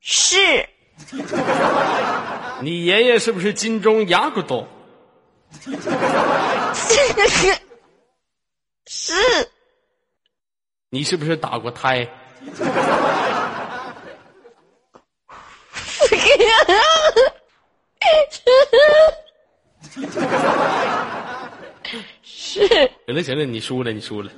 [0.00, 0.68] 是
[2.62, 4.68] 你爷爷是不是金钟牙骨朵？
[8.86, 9.50] 是
[10.90, 12.08] 你是不是打过胎？
[22.22, 22.66] 是
[23.06, 24.30] 行了行了，你输了，你输了。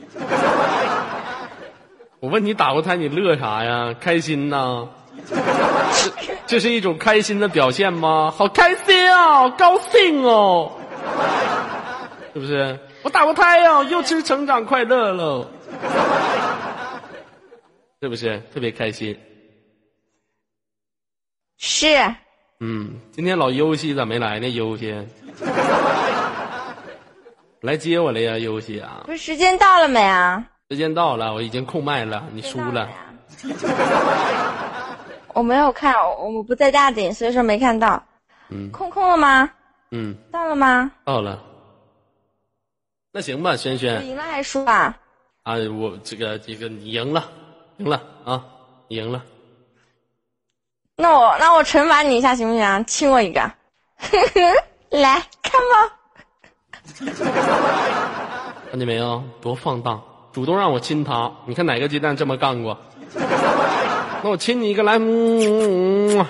[2.20, 3.94] 我问你打过胎，你乐啥呀？
[4.00, 4.88] 开心呐？
[5.26, 5.36] 这
[6.46, 8.30] 这是一种开心的表现吗？
[8.30, 10.72] 好开心啊，高兴哦，
[12.32, 12.78] 是不是？
[13.02, 15.46] 我打过胎哦，又吃成长快乐喽，
[18.00, 18.40] 是不是？
[18.54, 19.18] 特别开心。
[21.58, 21.86] 是，
[22.64, 24.48] 嗯，今天老优西咋没来呢？
[24.50, 24.94] 优西，
[27.60, 29.02] 来接我了呀，优西啊！
[29.04, 30.46] 不是时间到了没啊？
[30.70, 32.88] 时间到了，我已经控麦了，你输了。
[35.34, 38.00] 我没有看，我我不在大顶，所以说没看到。
[38.50, 39.50] 嗯空空了吗？
[39.90, 40.92] 嗯，到了吗？
[41.04, 41.42] 到了。
[43.10, 44.96] 那行吧，轩我轩赢了还是输了？
[45.42, 47.28] 啊，我这个这个你赢了，
[47.78, 48.44] 赢了啊，
[48.86, 49.20] 你赢了。
[50.97, 52.82] 那我那我惩罚你一下行不行啊？
[52.86, 53.40] 亲我一个，
[54.90, 55.99] 来看吧。
[58.70, 59.22] 看见没有？
[59.40, 61.30] 多放荡，主动让我亲他。
[61.47, 62.78] 你看哪个鸡蛋这么干过？
[64.22, 66.26] 那我亲你一个来，嗯，嗯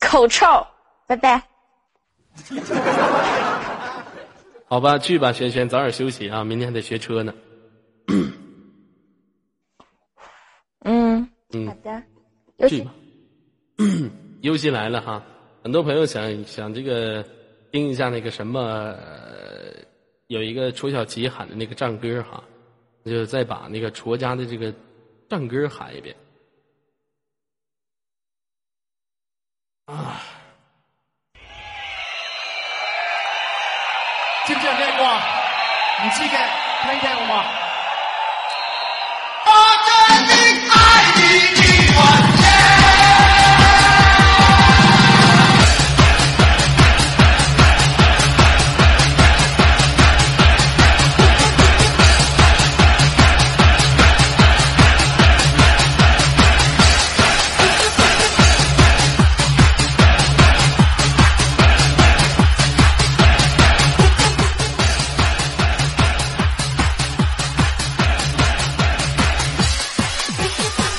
[0.00, 0.66] 口臭，
[1.06, 1.42] 拜拜。
[4.66, 7.34] 好吧，去吧，轩轩，早点休息啊，明天还得学车呢。
[11.66, 12.02] 好，的。
[12.56, 12.92] 有去吧。
[14.42, 15.22] 优西来了哈，
[15.62, 17.24] 很多朋友想想这个
[17.72, 19.74] 听一下那个什么，呃
[20.26, 22.42] 有一个楚小琪喊的那个战歌哈，
[23.04, 24.72] 就再把那个卓家的这个
[25.28, 26.14] 战歌喊一遍。
[29.86, 30.20] 啊，
[34.46, 35.20] 知唔知有聽過啊？
[36.04, 36.36] 唔知嘅
[36.82, 37.44] 聽聽好嘛？
[41.34, 42.43] Three, two, one.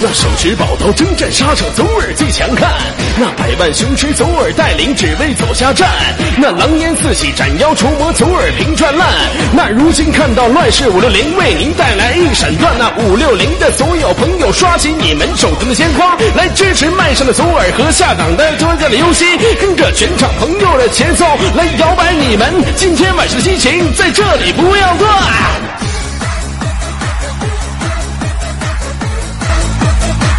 [0.08, 2.72] 那手持宝刀征战沙场，左耳最强悍。
[3.18, 5.90] 那百万雄师左耳带领，只为走下战。
[6.38, 9.08] 那狼烟四起，斩妖除魔，左耳平转烂。
[9.52, 12.78] 那如今看到乱世五六零为您带来一闪断。
[12.78, 19.26] 那五六零的所有朋友，刷起你们手中的鲜花，来支持麦上的左耳和下岗的专家的游戏，
[19.60, 21.26] 跟着全场朋友的节奏
[21.56, 25.75] 来摇摆你们今天晚上的心情，在这里不要断。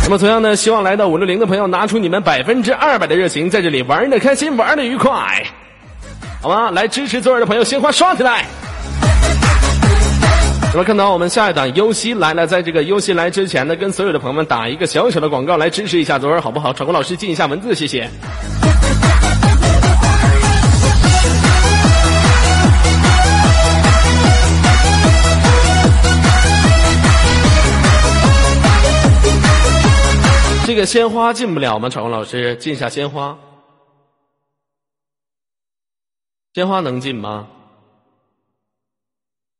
[0.08, 5.44] 那么同样呢，希望来到五六零的朋友拿出你们百分之二百的热情，在这里玩的开心，玩的愉快，
[6.40, 6.70] 好吗？
[6.70, 8.44] 来支持左耳的朋友，鲜花刷起来。
[10.72, 16.72] 那么看到我们下一档优西来了，在这个优西来之前呢，跟所有的朋友们打一个小小的广告，来支持一下左耳好不好？
[16.72, 18.08] 闯过老师进一下文字，谢谢。
[30.66, 31.88] 这个鲜花进不了吗？
[31.88, 33.38] 场工老师，进一下鲜花。
[36.54, 37.46] 鲜花能进吗？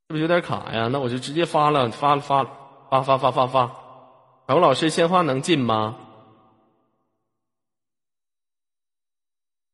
[0.09, 0.89] 是不是有点卡呀？
[0.91, 2.51] 那我就直接发了，发了，发了，
[2.91, 3.67] 发发发发发。
[4.49, 5.95] 场工老师，鲜花能进吗？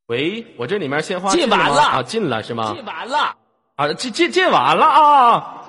[0.08, 2.74] 喂，我这里面鲜花进完了啊，进了是吗？
[2.74, 3.38] 进完了。
[3.76, 5.61] 啊，进进进完了啊！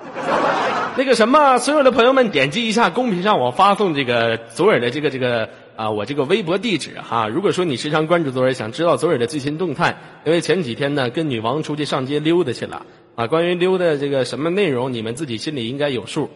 [0.96, 7.26] 那个什么，所有的朋友们点击一下公屏上我发送这个左耳的这个这个啊，我这个微博地址哈。
[7.26, 12.86] 如果说你时常关注左耳，想知道左耳的最新动态，因为前几天呢跟女王出去上街溜达去了
[13.16, 13.26] 啊。
[13.26, 16.30] 关于溜达这个什么内容，你们自己心里应该有数。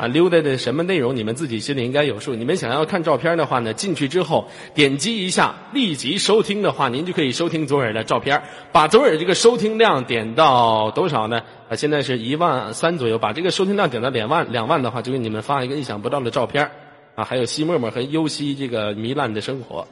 [0.00, 2.34] 啊，溜达的什么内容，你们自己心里应该有数。
[2.34, 8.42] 你们想要看照片的话呢，进去之后点击一下立即收听的话，您就可以收听左耳的照片。
[8.72, 11.40] 把左耳这个收听量点到多少呢？
[11.76, 13.18] 现在是一万三左右。
[13.18, 16.70] 把这个收听量点到两万两万的话，就给你们发一个意想不到的照片。
[17.14, 19.86] 啊，还有西沫沫和优西这个糜烂的生活。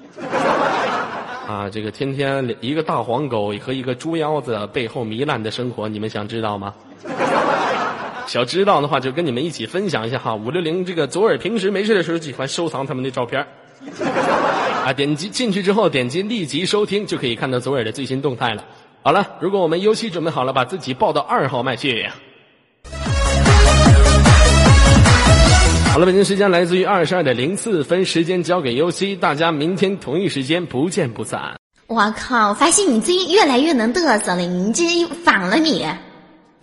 [1.46, 6.72] 啊，这个天天一个大黄狗和一个猪腰子背后糜烂的生活，你们想知道吗？
[8.26, 10.34] 想知道的话，就跟你们一起分享一下哈。
[10.34, 13.44] 五六零这个左耳平时没事的时候喜欢收藏他们的照片
[14.84, 18.64] 啊，点击进去之后点击立即收听，就可以看到左耳的最新动态了。
[19.02, 22.06] 好了，如果我们优西准备好了，把自己抱到二号麦去。
[25.92, 31.54] 好了，北京时间来自于二十二点零四分，时间交给优西，大家明天同一时间不见不散。
[31.86, 32.52] 我靠！
[32.52, 34.84] 发现你最近越来越能嘚瑟了，你这
[35.24, 35.86] 反了你。